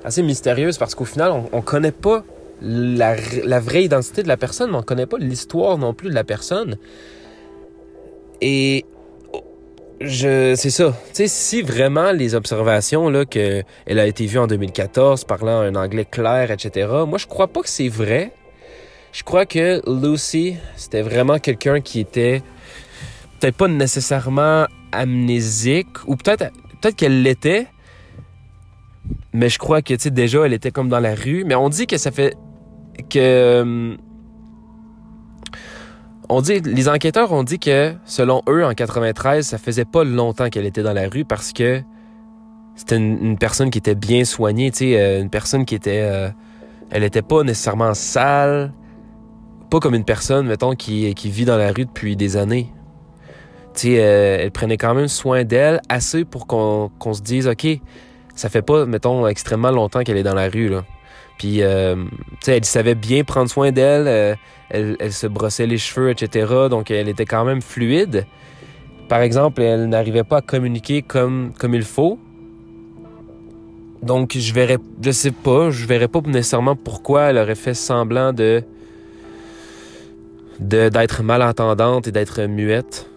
assez 0.03 0.23
mystérieuse 0.23 0.77
parce 0.77 0.95
qu'au 0.95 1.05
final, 1.05 1.31
on, 1.51 1.61
connaît 1.61 1.91
pas 1.91 2.23
la, 2.61 3.15
vraie 3.59 3.83
identité 3.83 4.23
de 4.23 4.27
la 4.27 4.37
personne, 4.37 4.71
mais 4.71 4.77
on 4.77 4.83
connaît 4.83 5.05
pas 5.05 5.17
l'histoire 5.17 5.77
non 5.77 5.93
plus 5.93 6.09
de 6.09 6.15
la 6.15 6.23
personne. 6.23 6.77
Et 8.41 8.85
je 10.01 10.53
c'est 10.55 10.69
ça. 10.69 10.93
Tu 11.09 11.15
sais, 11.15 11.27
si 11.27 11.61
vraiment 11.61 12.11
les 12.11 12.33
observations 12.33 13.09
là 13.09 13.25
que 13.25 13.63
elle 13.85 13.99
a 13.99 14.07
été 14.07 14.25
vue 14.25 14.39
en 14.39 14.47
2014 14.47 15.25
parlant 15.25 15.59
un 15.59 15.75
anglais 15.75 16.05
clair, 16.05 16.51
etc. 16.51 16.87
Moi, 17.05 17.17
je 17.17 17.27
crois 17.27 17.47
pas 17.47 17.61
que 17.61 17.69
c'est 17.69 17.89
vrai. 17.89 18.31
Je 19.11 19.23
crois 19.23 19.45
que 19.45 19.81
Lucy, 19.89 20.55
c'était 20.75 21.01
vraiment 21.01 21.39
quelqu'un 21.39 21.81
qui 21.81 21.99
était 21.99 22.41
peut-être 23.39 23.55
pas 23.55 23.67
nécessairement 23.67 24.67
amnésique 24.91 26.07
ou 26.07 26.15
peut-être 26.15 26.45
peut-être 26.81 26.95
qu'elle 26.95 27.23
l'était. 27.23 27.67
Mais 29.33 29.49
je 29.49 29.59
crois 29.59 29.81
que 29.81 29.93
tu 29.93 29.99
sais 29.99 30.11
déjà 30.11 30.45
elle 30.45 30.53
était 30.53 30.71
comme 30.71 30.89
dans 30.89 30.99
la 30.99 31.15
rue, 31.15 31.43
mais 31.45 31.55
on 31.55 31.69
dit 31.69 31.87
que 31.87 31.97
ça 31.97 32.11
fait 32.11 32.35
que 33.09 33.61
hum, 33.61 33.97
on 36.29 36.41
dit, 36.41 36.59
les 36.59 36.87
enquêteurs 36.87 37.31
ont 37.31 37.43
dit 37.43 37.57
que, 37.57 37.95
selon 38.05 38.43
eux, 38.47 38.63
en 38.63 38.73
93, 38.73 39.47
ça 39.47 39.57
faisait 39.57 39.85
pas 39.85 40.03
longtemps 40.03 40.49
qu'elle 40.49 40.67
était 40.67 40.83
dans 40.83 40.93
la 40.93 41.09
rue 41.09 41.25
parce 41.25 41.51
que 41.53 41.81
c'était 42.75 42.97
une, 42.97 43.37
personne 43.37 43.71
qui 43.71 43.79
était 43.79 43.95
bien 43.95 44.23
soignée, 44.23 44.69
tu 44.69 44.95
euh, 44.95 45.21
une 45.21 45.31
personne 45.31 45.65
qui 45.65 45.73
était, 45.73 46.01
euh, 46.03 46.29
elle 46.91 47.03
était 47.03 47.23
pas 47.23 47.43
nécessairement 47.43 47.95
sale, 47.95 48.71
pas 49.71 49.79
comme 49.79 49.95
une 49.95 50.05
personne, 50.05 50.45
mettons, 50.45 50.75
qui, 50.75 51.13
qui 51.15 51.31
vit 51.31 51.45
dans 51.45 51.57
la 51.57 51.71
rue 51.71 51.85
depuis 51.85 52.15
des 52.15 52.37
années. 52.37 52.71
Tu 53.73 53.97
euh, 53.97 54.37
elle 54.39 54.51
prenait 54.51 54.77
quand 54.77 54.93
même 54.93 55.07
soin 55.07 55.43
d'elle 55.43 55.81
assez 55.89 56.25
pour 56.25 56.45
qu'on 56.45 57.13
se 57.13 57.21
dise, 57.21 57.47
ok, 57.47 57.67
ça 58.39 58.47
fait 58.47 58.61
pas, 58.61 58.85
mettons, 58.85 59.27
extrêmement 59.27 59.71
longtemps 59.71 60.01
qu'elle 60.03 60.15
est 60.15 60.23
dans 60.23 60.33
la 60.33 60.47
rue 60.47 60.69
là. 60.69 60.85
Puis, 61.37 61.61
euh, 61.61 61.95
tu 61.95 62.37
sais, 62.41 62.57
elle 62.57 62.65
savait 62.65 62.95
bien 62.95 63.23
prendre 63.23 63.49
soin 63.49 63.71
d'elle. 63.71 64.07
Euh, 64.07 64.35
elle, 64.69 65.13
se 65.13 65.25
brossait 65.25 65.65
les 65.65 65.77
cheveux, 65.77 66.09
etc. 66.09 66.67
Donc, 66.69 66.91
elle 66.91 67.07
était 67.07 67.25
quand 67.25 67.45
même 67.45 67.61
fluide. 67.61 68.25
Par 69.07 69.21
exemple, 69.21 69.61
elle 69.61 69.87
n'arrivait 69.87 70.25
pas 70.25 70.37
à 70.37 70.41
communiquer 70.41 71.01
comme, 71.01 71.53
comme 71.57 71.73
il 71.73 71.83
faut. 71.83 72.19
Donc, 74.03 74.37
je 74.37 74.53
verrais, 74.53 74.77
je 75.01 75.11
sais 75.11 75.31
pas, 75.31 75.69
je 75.69 75.85
verrais 75.85 76.09
pas 76.09 76.19
nécessairement 76.25 76.75
pourquoi 76.75 77.23
elle 77.23 77.37
aurait 77.37 77.55
fait 77.55 77.73
semblant 77.73 78.33
de 78.33 78.63
d'être 80.59 81.23
malentendante 81.23 82.07
et 82.07 82.11
d'être 82.11 82.41
muette, 82.43 83.09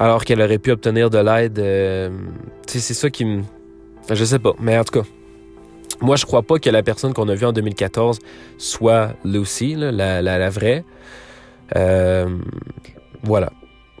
alors 0.00 0.24
qu'elle 0.24 0.42
aurait 0.42 0.58
pu 0.58 0.72
obtenir 0.72 1.08
de 1.08 1.18
l'aide. 1.18 1.60
Euh, 1.60 2.10
c'est 2.66 2.94
ça 2.94 3.10
qui 3.10 3.24
me, 3.24 3.42
je 4.14 4.24
sais 4.24 4.38
pas, 4.38 4.52
mais 4.60 4.78
en 4.78 4.84
tout 4.84 5.00
cas, 5.00 5.08
moi, 6.00 6.16
je 6.16 6.26
crois 6.26 6.42
pas 6.42 6.58
que 6.58 6.68
la 6.68 6.82
personne 6.82 7.14
qu'on 7.14 7.28
a 7.28 7.34
vue 7.34 7.46
en 7.46 7.52
2014 7.52 8.18
soit 8.58 9.14
Lucy, 9.24 9.74
la, 9.76 10.50
vraie. 10.50 10.84
Euh, 11.74 12.38
voilà. 13.22 13.52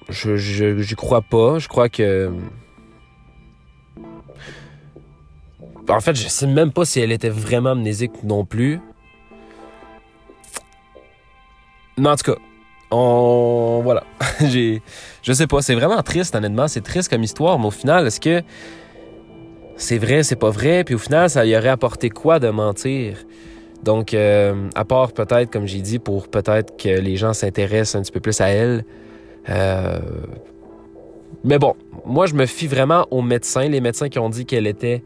Je, 0.08 0.36
je, 0.36 0.94
crois 0.94 1.22
pas. 1.22 1.58
Je 1.58 1.68
crois 1.68 1.88
que. 1.88 2.30
En 5.88 6.00
fait, 6.00 6.14
je 6.14 6.28
sais 6.28 6.46
même 6.46 6.72
pas 6.72 6.84
si 6.84 7.00
elle 7.00 7.12
était 7.12 7.28
vraiment 7.30 7.70
amnésique 7.70 8.22
non 8.24 8.44
plus. 8.44 8.80
Mais 11.96 12.08
en 12.08 12.16
tout 12.16 12.32
cas, 12.32 12.38
on. 12.90 13.80
Voilà. 13.82 14.04
Je 15.22 15.32
sais 15.32 15.46
pas. 15.46 15.62
C'est 15.62 15.74
vraiment 15.74 16.00
triste, 16.02 16.34
honnêtement. 16.34 16.68
C'est 16.68 16.82
triste 16.82 17.08
comme 17.08 17.22
histoire, 17.22 17.58
mais 17.58 17.66
au 17.66 17.70
final, 17.70 18.06
est-ce 18.06 18.20
que 18.20 18.42
c'est 19.76 19.98
vrai, 19.98 20.22
c'est 20.22 20.36
pas 20.36 20.50
vrai, 20.50 20.84
puis 20.84 20.94
au 20.94 20.98
final, 20.98 21.28
ça 21.28 21.44
y 21.44 21.56
aurait 21.56 21.68
apporté 21.68 22.08
quoi 22.08 22.38
de 22.38 22.48
mentir? 22.48 23.18
Donc, 23.82 24.14
euh, 24.14 24.68
à 24.74 24.84
part 24.84 25.12
peut-être, 25.12 25.50
comme 25.50 25.66
j'ai 25.66 25.80
dit, 25.80 25.98
pour 25.98 26.28
peut-être 26.28 26.76
que 26.76 26.88
les 26.88 27.16
gens 27.16 27.32
s'intéressent 27.32 27.96
un 27.96 28.02
petit 28.02 28.12
peu 28.12 28.20
plus 28.20 28.40
à 28.40 28.48
elle. 28.48 28.84
Euh, 29.50 29.98
mais 31.44 31.58
bon, 31.58 31.74
moi, 32.04 32.26
je 32.26 32.34
me 32.34 32.46
fie 32.46 32.66
vraiment 32.66 33.06
aux 33.10 33.22
médecins, 33.22 33.68
les 33.68 33.80
médecins 33.80 34.08
qui 34.08 34.18
ont 34.18 34.30
dit 34.30 34.46
qu'elle 34.46 34.66
était, 34.66 35.02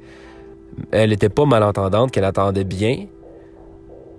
elle 0.92 1.12
était 1.12 1.28
pas 1.28 1.44
malentendante, 1.46 2.12
qu'elle 2.12 2.24
attendait 2.24 2.64
bien. 2.64 3.06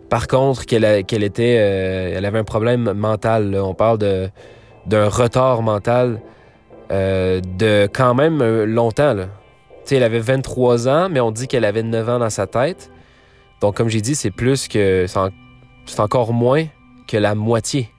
Par 0.10 0.28
contre, 0.28 0.66
qu'elle 0.66 1.06
qu'elle 1.06 1.24
était, 1.24 1.56
euh, 1.58 2.14
elle 2.18 2.26
avait 2.26 2.40
un 2.40 2.44
problème 2.44 2.92
mental. 2.92 3.56
On 3.56 3.74
parle 3.74 4.00
d'un 4.86 5.08
retard 5.08 5.62
mental 5.62 6.22
de 6.90 7.88
quand 7.94 8.14
même 8.14 8.44
longtemps. 8.66 9.16
Elle 9.90 10.04
avait 10.04 10.20
23 10.20 10.88
ans, 10.88 11.10
mais 11.10 11.20
on 11.20 11.32
dit 11.32 11.48
qu'elle 11.48 11.66
avait 11.66 11.84
9 11.84 12.10
ans 12.10 12.20
dans 12.20 12.30
sa 12.30 12.48
tête. 12.48 12.92
Donc, 13.62 13.76
comme 13.76 13.90
j'ai 13.90 14.02
dit, 14.02 14.16
c'est 14.16 14.32
plus 14.32 14.68
que. 14.68 15.06
C'est 15.86 16.00
encore 16.00 16.34
moins 16.34 16.66
que 17.08 17.18
la 17.18 17.36
moitié. 17.36 17.90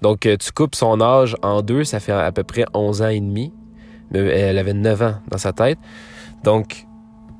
Donc, 0.00 0.26
euh, 0.26 0.36
tu 0.36 0.52
coupes 0.52 0.74
son 0.74 1.00
âge 1.00 1.36
en 1.42 1.62
deux, 1.62 1.84
ça 1.84 2.00
fait 2.00 2.12
à 2.12 2.30
peu 2.32 2.44
près 2.44 2.64
11 2.72 3.02
ans 3.02 3.08
et 3.08 3.20
demi. 3.20 3.52
Mais 4.10 4.20
elle 4.20 4.58
avait 4.58 4.74
9 4.74 5.02
ans 5.02 5.14
dans 5.28 5.38
sa 5.38 5.52
tête. 5.52 5.78
Donc, 6.44 6.86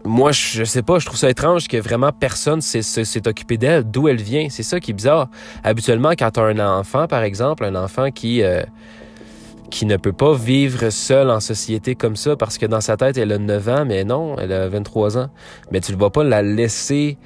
moi, 0.04 0.32
je 0.32 0.64
sais 0.64 0.82
pas, 0.82 0.98
je 0.98 1.06
trouve 1.06 1.18
ça 1.18 1.30
étrange 1.30 1.68
que 1.68 1.76
vraiment 1.76 2.12
personne 2.12 2.60
s'est 2.60 3.28
occupé 3.28 3.56
d'elle, 3.58 3.84
d'où 3.84 4.08
elle 4.08 4.20
vient. 4.20 4.48
C'est 4.50 4.62
ça 4.62 4.80
qui 4.80 4.92
est 4.92 4.94
bizarre. 4.94 5.28
Habituellement, 5.64 6.10
quand 6.10 6.30
tu 6.30 6.40
as 6.40 6.44
un 6.44 6.78
enfant, 6.78 7.06
par 7.06 7.22
exemple, 7.22 7.64
un 7.64 7.74
enfant 7.74 8.10
qui, 8.10 8.42
euh, 8.42 8.62
qui 9.70 9.86
ne 9.86 9.96
peut 9.96 10.12
pas 10.12 10.34
vivre 10.34 10.90
seule 10.90 11.30
en 11.30 11.40
société 11.40 11.94
comme 11.94 12.16
ça 12.16 12.36
parce 12.36 12.58
que 12.58 12.66
dans 12.66 12.80
sa 12.80 12.96
tête, 12.96 13.18
elle 13.18 13.32
a 13.32 13.38
9 13.38 13.68
ans, 13.68 13.84
mais 13.84 14.04
non, 14.04 14.36
elle 14.38 14.52
a 14.52 14.68
23 14.68 15.18
ans. 15.18 15.30
Mais 15.70 15.80
tu 15.80 15.92
ne 15.92 15.98
vas 15.98 16.10
pas 16.10 16.24
la 16.24 16.42
laisser 16.42 17.18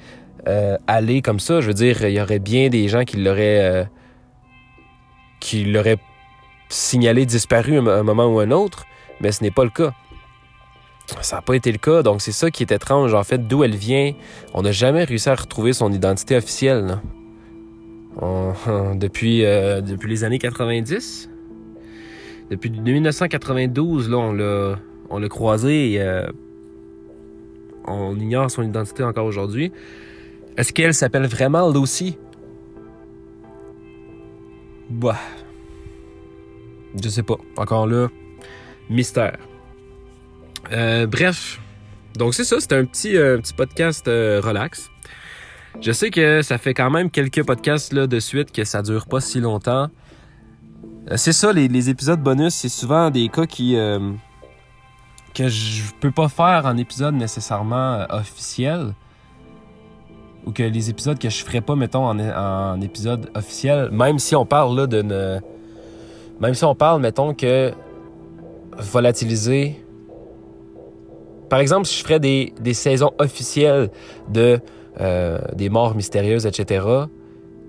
euh, 0.47 0.77
aller 0.87 1.21
comme 1.21 1.39
ça. 1.39 1.61
Je 1.61 1.67
veux 1.67 1.73
dire, 1.73 2.03
il 2.03 2.13
y 2.13 2.21
aurait 2.21 2.39
bien 2.39 2.69
des 2.69 2.87
gens 2.87 3.03
qui 3.03 3.17
l'auraient 3.17 3.61
euh, 3.61 3.83
qui 5.39 5.63
l'auraient 5.65 5.99
signalé 6.69 7.25
disparu 7.25 7.77
à 7.77 7.81
un 7.99 8.03
moment 8.03 8.27
ou 8.27 8.39
un 8.39 8.51
autre, 8.51 8.85
mais 9.19 9.31
ce 9.31 9.43
n'est 9.43 9.51
pas 9.51 9.63
le 9.63 9.69
cas. 9.69 9.93
Ça 11.21 11.37
n'a 11.37 11.41
pas 11.41 11.55
été 11.55 11.71
le 11.71 11.77
cas, 11.77 12.01
donc 12.01 12.21
c'est 12.21 12.31
ça 12.31 12.49
qui 12.49 12.63
est 12.63 12.71
étrange. 12.71 13.13
En 13.13 13.23
fait, 13.23 13.47
d'où 13.47 13.63
elle 13.63 13.75
vient, 13.75 14.13
on 14.53 14.61
n'a 14.61 14.71
jamais 14.71 15.03
réussi 15.03 15.29
à 15.29 15.35
retrouver 15.35 15.73
son 15.73 15.91
identité 15.91 16.35
officielle. 16.35 16.99
depuis, 18.95 19.43
euh, 19.43 19.81
depuis 19.81 20.09
les 20.09 20.23
années 20.23 20.39
90. 20.39 21.29
Depuis 22.49 22.69
1992, 22.69 24.09
là, 24.09 24.17
on 24.17 24.33
l'a, 24.33 24.75
on 25.09 25.27
croisé 25.27 25.93
et 25.93 26.01
euh, 26.01 26.27
on 27.85 28.15
ignore 28.15 28.49
son 28.51 28.63
identité 28.63 29.03
encore 29.03 29.25
aujourd'hui. 29.25 29.71
Est-ce 30.57 30.73
qu'elle 30.73 30.93
s'appelle 30.93 31.25
vraiment 31.25 31.71
Lucy? 31.71 32.17
Bah. 34.89 35.17
Je 37.01 37.09
sais 37.09 37.23
pas. 37.23 37.37
Encore 37.57 37.87
là, 37.87 38.09
mystère. 38.89 39.37
Euh, 40.71 41.07
bref. 41.07 41.59
Donc 42.15 42.35
c'est 42.35 42.43
ça, 42.43 42.57
c'est 42.59 42.73
un 42.73 42.85
petit, 42.85 43.17
euh, 43.17 43.39
podcast 43.57 44.05
relax. 44.05 44.91
Je 45.81 45.91
sais 45.91 46.11
que 46.11 46.43
ça 46.43 46.59
fait 46.59 46.75
quand 46.75 46.91
même 46.91 47.09
quelques 47.09 47.43
podcasts 47.43 47.95
de 47.95 48.19
suite 48.19 48.51
que 48.51 48.63
ça 48.63 48.83
dure 48.83 49.07
pas 49.07 49.21
si 49.21 49.39
longtemps. 49.39 49.89
Euh, 51.11 51.17
c'est 51.17 51.33
ça, 51.33 51.51
les, 51.51 51.89
épisodes 51.89 52.21
bonus, 52.21 52.53
c'est 52.53 52.69
souvent 52.69 53.09
des 53.09 53.27
cas 53.29 53.45
qui 53.45 53.75
euh, 53.75 53.99
que 55.33 55.49
je 55.49 55.91
peux 55.99 56.11
pas 56.11 56.29
faire 56.29 56.65
en 56.65 56.77
épisode 56.77 57.15
nécessairement 57.15 57.93
euh, 57.93 58.05
officiel. 58.09 58.93
Ou 60.45 60.51
que 60.51 60.63
les 60.63 60.89
épisodes 60.89 61.17
que 61.17 61.29
je 61.29 61.43
ferais 61.43 61.61
pas, 61.61 61.75
mettons, 61.75 62.05
en, 62.05 62.81
épisode 62.81 63.29
officiel, 63.33 63.89
même 63.91 64.19
si 64.19 64.35
on 64.35 64.45
parle 64.45 64.77
là 64.77 64.87
de 64.87 65.01
Même 66.41 66.53
si 66.53 66.65
on 66.65 66.75
parle, 66.75 67.01
mettons, 67.01 67.33
que 67.33 67.71
volatiliser 68.77 69.81
Par 71.49 71.59
exemple, 71.59 71.85
si 71.85 71.97
je 71.97 72.03
ferais 72.03 72.19
des, 72.19 72.53
des 72.59 72.73
saisons 72.73 73.11
officielles 73.19 73.89
de 74.29 74.59
des 75.55 75.69
morts 75.69 75.95
mystérieuses, 75.95 76.45
etc., 76.45 77.05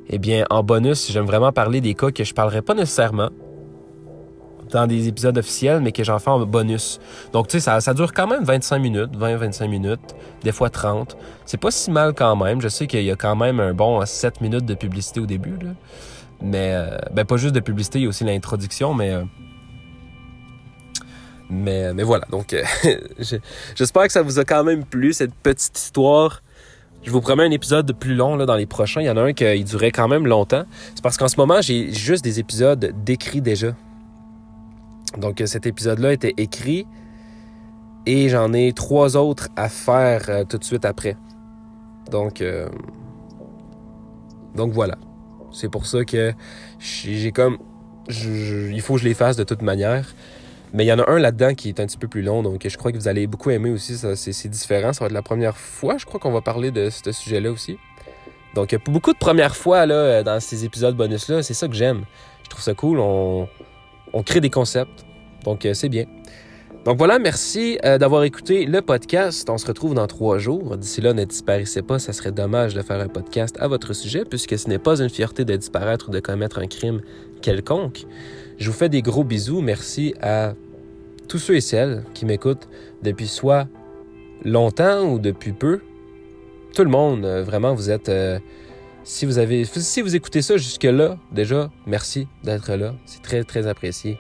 eh 0.09 0.19
bien, 0.19 0.45
en 0.51 0.63
bonus, 0.63 1.11
j'aime 1.11 1.27
vraiment 1.27 1.53
parler 1.53 1.81
des 1.81 1.95
cas 1.95 2.11
que 2.11 2.25
je 2.25 2.35
parlerai 2.35 2.63
pas 2.63 2.75
nécessairement 2.75 3.31
dans 4.71 4.87
des 4.87 5.09
épisodes 5.09 5.37
officiels, 5.39 5.81
mais 5.81 5.93
que 5.93 6.03
j'en 6.03 6.19
fais 6.19 6.31
en 6.31 6.45
bonus. 6.45 7.01
Donc, 7.33 7.49
tu 7.49 7.61
sais, 7.61 7.81
ça, 7.81 7.95
dure 7.95 8.13
quand 8.13 8.27
même 8.27 8.45
25 8.45 8.79
minutes, 8.79 9.17
20-25 9.17 9.69
minutes, 9.69 10.15
des 10.43 10.53
fois 10.53 10.69
30. 10.69 11.17
C'est 11.47 11.61
pas 11.61 11.71
si 11.71 11.91
mal 11.91 12.13
quand 12.13 12.35
même. 12.37 12.61
Je 12.61 12.69
sais 12.69 12.87
qu'il 12.87 13.05
y 13.05 13.11
a 13.11 13.17
quand 13.17 13.37
même 13.37 13.61
un 13.61 13.73
bon 13.73 14.05
7 14.05 14.41
minutes 14.41 14.67
de 14.67 14.75
publicité 14.75 15.21
au 15.21 15.27
début, 15.27 15.57
là. 15.63 15.71
Mais, 16.43 16.73
euh, 16.75 16.99
ben, 17.13 17.25
pas 17.25 17.37
juste 17.37 17.55
de 17.55 17.61
publicité, 17.61 18.01
il 18.01 18.03
y 18.03 18.07
a 18.07 18.09
aussi 18.09 18.25
l'introduction, 18.25 18.93
mais... 18.95 19.13
Euh, 19.13 19.23
mais, 21.51 21.93
mais 21.93 22.03
voilà, 22.03 22.25
donc 22.31 22.55
euh, 22.55 22.65
j'espère 23.77 24.07
que 24.07 24.13
ça 24.13 24.23
vous 24.23 24.39
a 24.39 24.45
quand 24.45 24.65
même 24.65 24.85
plu, 24.85 25.13
cette 25.13 25.35
petite 25.35 25.79
histoire. 25.79 26.43
Je 27.05 27.11
vous 27.11 27.21
promets 27.21 27.45
un 27.45 27.51
épisode 27.51 27.93
plus 27.93 28.15
long 28.15 28.35
là, 28.35 28.47
dans 28.47 28.57
les 28.57 28.65
prochains. 28.65 29.03
Il 29.03 29.05
y 29.05 29.11
en 29.11 29.19
a 29.19 29.23
un 29.23 29.35
qui 29.35 29.63
durait 29.65 29.91
quand 29.91 30.09
même 30.09 30.27
longtemps. 30.27 30.65
C'est 30.95 31.03
parce 31.03 31.19
qu'en 31.19 31.29
ce 31.29 31.37
moment, 31.37 31.61
j'ai 31.61 31.93
juste 31.93 32.25
des 32.25 32.41
épisodes 32.41 32.95
décrits 33.05 33.43
déjà. 33.43 33.75
Donc 35.19 35.43
cet 35.45 35.67
épisode-là 35.67 36.15
était 36.15 36.33
écrit 36.39 36.87
et 38.07 38.31
j'en 38.31 38.55
ai 38.55 38.73
trois 38.73 39.17
autres 39.17 39.49
à 39.55 39.69
faire 39.69 40.25
euh, 40.29 40.45
tout 40.45 40.57
de 40.59 40.65
suite 40.65 40.87
après. 40.87 41.17
Donc, 42.11 42.41
euh, 42.41 42.69
donc 44.55 44.73
voilà. 44.73 44.97
C'est 45.53 45.69
pour 45.69 45.87
ça 45.87 46.05
que 46.05 46.33
j'ai 46.79 47.33
comme... 47.33 47.59
il 48.09 48.81
faut 48.81 48.95
que 48.95 49.01
je 49.01 49.05
les 49.05 49.15
fasse 49.15 49.37
de 49.37 49.45
toute 49.45 49.63
manière. 49.63 50.15
Mais 50.75 50.85
il 50.85 50.89
y 50.89 50.93
en 50.93 50.99
a 50.99 51.09
un 51.09 51.21
là-dedans 51.21 51.55
qui 51.55 51.69
est 51.69 51.79
un 51.79 51.87
petit 51.87 51.97
peu 51.97 52.09
plus 52.09 52.23
long, 52.23 52.43
donc 52.43 52.67
je 52.69 52.77
crois 52.77 52.91
que 52.91 52.97
vous 52.97 53.07
allez 53.07 53.29
beaucoup 53.29 53.51
aimer 53.51 53.71
aussi. 53.71 53.97
C'est 53.97 54.49
différent. 54.49 54.93
Ça 54.93 55.05
va 55.05 55.07
être 55.07 55.13
la 55.13 55.23
première 55.23 55.57
fois, 55.57 55.97
je 55.99 56.05
crois, 56.05 56.19
qu'on 56.19 56.33
va 56.33 56.41
parler 56.41 56.73
de 56.73 56.91
ce 56.91 57.13
sujet-là 57.13 57.53
aussi. 57.53 57.79
Donc, 58.57 58.77
beaucoup 58.87 59.13
de 59.13 59.19
premières 59.19 59.55
fois 59.55 59.87
là, 59.87 60.25
dans 60.25 60.41
ces 60.41 60.65
épisodes 60.65 60.97
bonus-là. 60.97 61.45
C'est 61.45 61.55
ça 61.55 61.69
que 61.69 61.75
j'aime. 61.75 62.05
Je 62.43 62.51
trouve 62.51 62.63
ça 62.63 62.75
cool. 62.75 62.99
On, 62.99 63.49
on 64.13 64.23
crée 64.25 64.41
des 64.41 64.51
concepts. 64.51 65.05
Donc, 65.45 65.65
euh, 65.65 65.75
c'est 65.75 65.89
bien. 65.89 66.07
Donc 66.85 66.99
voilà, 66.99 67.19
merci 67.19 67.79
euh, 67.85 67.97
d'avoir 67.97 68.25
écouté 68.25 68.67
le 68.67 68.83
podcast. 68.83 69.49
On 69.49 69.57
se 69.57 69.67
retrouve 69.67 69.95
dans 69.95 70.07
trois 70.07 70.39
jours. 70.39 70.77
D'ici 70.77 71.01
là, 71.01 71.15
ne 71.15 71.25
disparaissez 71.25 71.83
pas. 71.83 71.99
Ça 71.99 72.13
serait 72.13 72.33
dommage 72.33 72.75
de 72.75 72.83
faire 72.83 73.01
un 73.01 73.09
podcast 73.09 73.57
à 73.59 73.69
votre 73.69 73.95
sujet, 73.95 74.25
puisque 74.25 74.59
ce 74.59 74.69
n'est 74.69 74.79
pas 74.79 75.01
une 75.01 75.09
fierté 75.09 75.45
de 75.45 75.57
disparaître 75.57 76.09
ou 76.09 76.13
de 76.13 76.21
commettre 76.21 76.59
un 76.59 76.67
crime 76.67 77.01
quelconque. 77.43 78.05
Je 78.59 78.71
vous 78.71 78.77
fais 78.77 78.89
des 78.89 79.03
gros 79.03 79.25
bisous. 79.25 79.61
Merci 79.61 80.15
à 80.21 80.55
tous 81.29 81.39
ceux 81.39 81.57
et 81.57 81.61
celles 81.61 82.05
qui 82.15 82.27
m'écoutent 82.27 82.69
depuis 83.03 83.29
soit 83.29 83.67
longtemps 84.45 85.05
ou 85.05 85.19
depuis 85.19 85.53
peu. 85.53 85.81
Tout 86.75 86.85
le 86.85 86.91
monde, 86.91 87.25
euh, 87.25 87.43
vraiment, 87.43 87.75
vous 87.75 87.91
êtes... 87.91 88.11
si 89.05 89.27
vous 89.27 89.39
avez, 89.39 89.65
si 89.65 90.03
vous 90.03 90.17
écoutez 90.17 90.43
ça 90.43 90.57
jusque-là, 90.57 91.19
déjà, 91.33 91.71
merci 91.87 92.27
d'être 92.43 92.75
là. 92.75 92.95
C'est 93.07 93.23
très, 93.23 93.45
très 93.45 93.67
apprécié. 93.67 94.19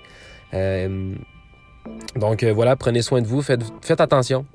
Euh, 0.55 1.14
donc 2.16 2.42
euh, 2.42 2.53
voilà, 2.53 2.77
prenez 2.77 3.03
soin 3.03 3.20
de 3.20 3.27
vous, 3.27 3.42
faites, 3.42 3.62
faites 3.83 4.01
attention. 4.01 4.47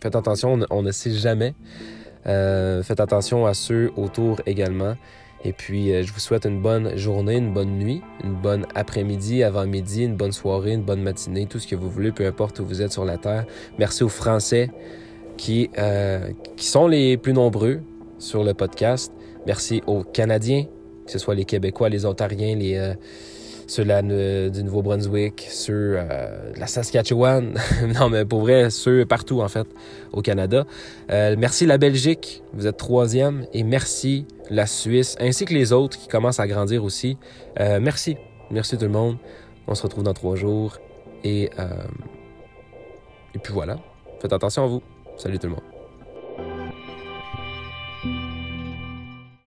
Faites 0.00 0.16
attention, 0.16 0.58
on, 0.70 0.82
ne 0.82 0.92
sait 0.92 1.12
jamais. 1.12 1.54
Euh, 2.26 2.82
faites 2.82 3.00
attention 3.00 3.46
à 3.46 3.54
ceux 3.54 3.90
autour 3.96 4.40
également. 4.46 4.96
Et 5.44 5.52
puis, 5.52 5.90
je 6.02 6.12
vous 6.12 6.20
souhaite 6.20 6.44
une 6.44 6.60
bonne 6.60 6.96
journée, 6.96 7.36
une 7.36 7.52
bonne 7.52 7.78
nuit, 7.78 8.02
une 8.22 8.34
bonne 8.34 8.66
après-midi, 8.74 9.42
avant-midi, 9.42 10.04
une 10.04 10.16
bonne 10.16 10.32
soirée, 10.32 10.72
une 10.72 10.82
bonne 10.82 11.02
matinée, 11.02 11.46
tout 11.46 11.58
ce 11.58 11.66
que 11.66 11.76
vous 11.76 11.88
voulez, 11.88 12.12
peu 12.12 12.26
importe 12.26 12.60
où 12.60 12.66
vous 12.66 12.82
êtes 12.82 12.92
sur 12.92 13.06
la 13.06 13.16
Terre. 13.16 13.46
Merci 13.78 14.04
aux 14.04 14.10
Français 14.10 14.70
qui, 15.38 15.70
qui 16.56 16.66
sont 16.66 16.86
les 16.86 17.16
plus 17.16 17.32
nombreux 17.32 17.80
sur 18.18 18.44
le 18.44 18.52
podcast. 18.52 19.12
Merci 19.46 19.82
aux 19.86 20.04
Canadiens, 20.04 20.66
que 21.06 21.10
ce 21.10 21.18
soit 21.18 21.34
les 21.34 21.46
Québécois, 21.46 21.88
les 21.88 22.04
Ontariens, 22.04 22.54
les 22.56 22.94
ceux 23.70 23.84
là, 23.84 24.02
du 24.02 24.64
Nouveau-Brunswick, 24.64 25.46
ceux 25.48 25.94
euh, 25.96 26.52
de 26.52 26.58
la 26.58 26.66
Saskatchewan, 26.66 27.54
non 28.00 28.10
mais 28.10 28.24
pour 28.24 28.40
vrai, 28.40 28.68
ceux 28.68 29.06
partout 29.06 29.42
en 29.42 29.48
fait 29.48 29.66
au 30.12 30.22
Canada. 30.22 30.66
Euh, 31.12 31.36
merci 31.38 31.66
la 31.66 31.78
Belgique, 31.78 32.42
vous 32.52 32.66
êtes 32.66 32.76
troisième, 32.76 33.46
et 33.52 33.62
merci 33.62 34.26
la 34.50 34.66
Suisse, 34.66 35.16
ainsi 35.20 35.44
que 35.44 35.54
les 35.54 35.72
autres 35.72 35.96
qui 35.96 36.08
commencent 36.08 36.40
à 36.40 36.48
grandir 36.48 36.82
aussi. 36.82 37.16
Euh, 37.60 37.78
merci, 37.80 38.16
merci 38.50 38.76
tout 38.76 38.86
le 38.86 38.90
monde. 38.90 39.18
On 39.68 39.76
se 39.76 39.84
retrouve 39.84 40.02
dans 40.02 40.14
trois 40.14 40.34
jours 40.34 40.78
et 41.22 41.50
et 43.34 43.38
puis 43.38 43.52
voilà. 43.52 43.78
Faites 44.20 44.32
attention 44.32 44.64
à 44.64 44.66
vous. 44.66 44.82
Salut 45.16 45.38
tout 45.38 45.46
le 45.46 45.52
monde. 45.52 45.69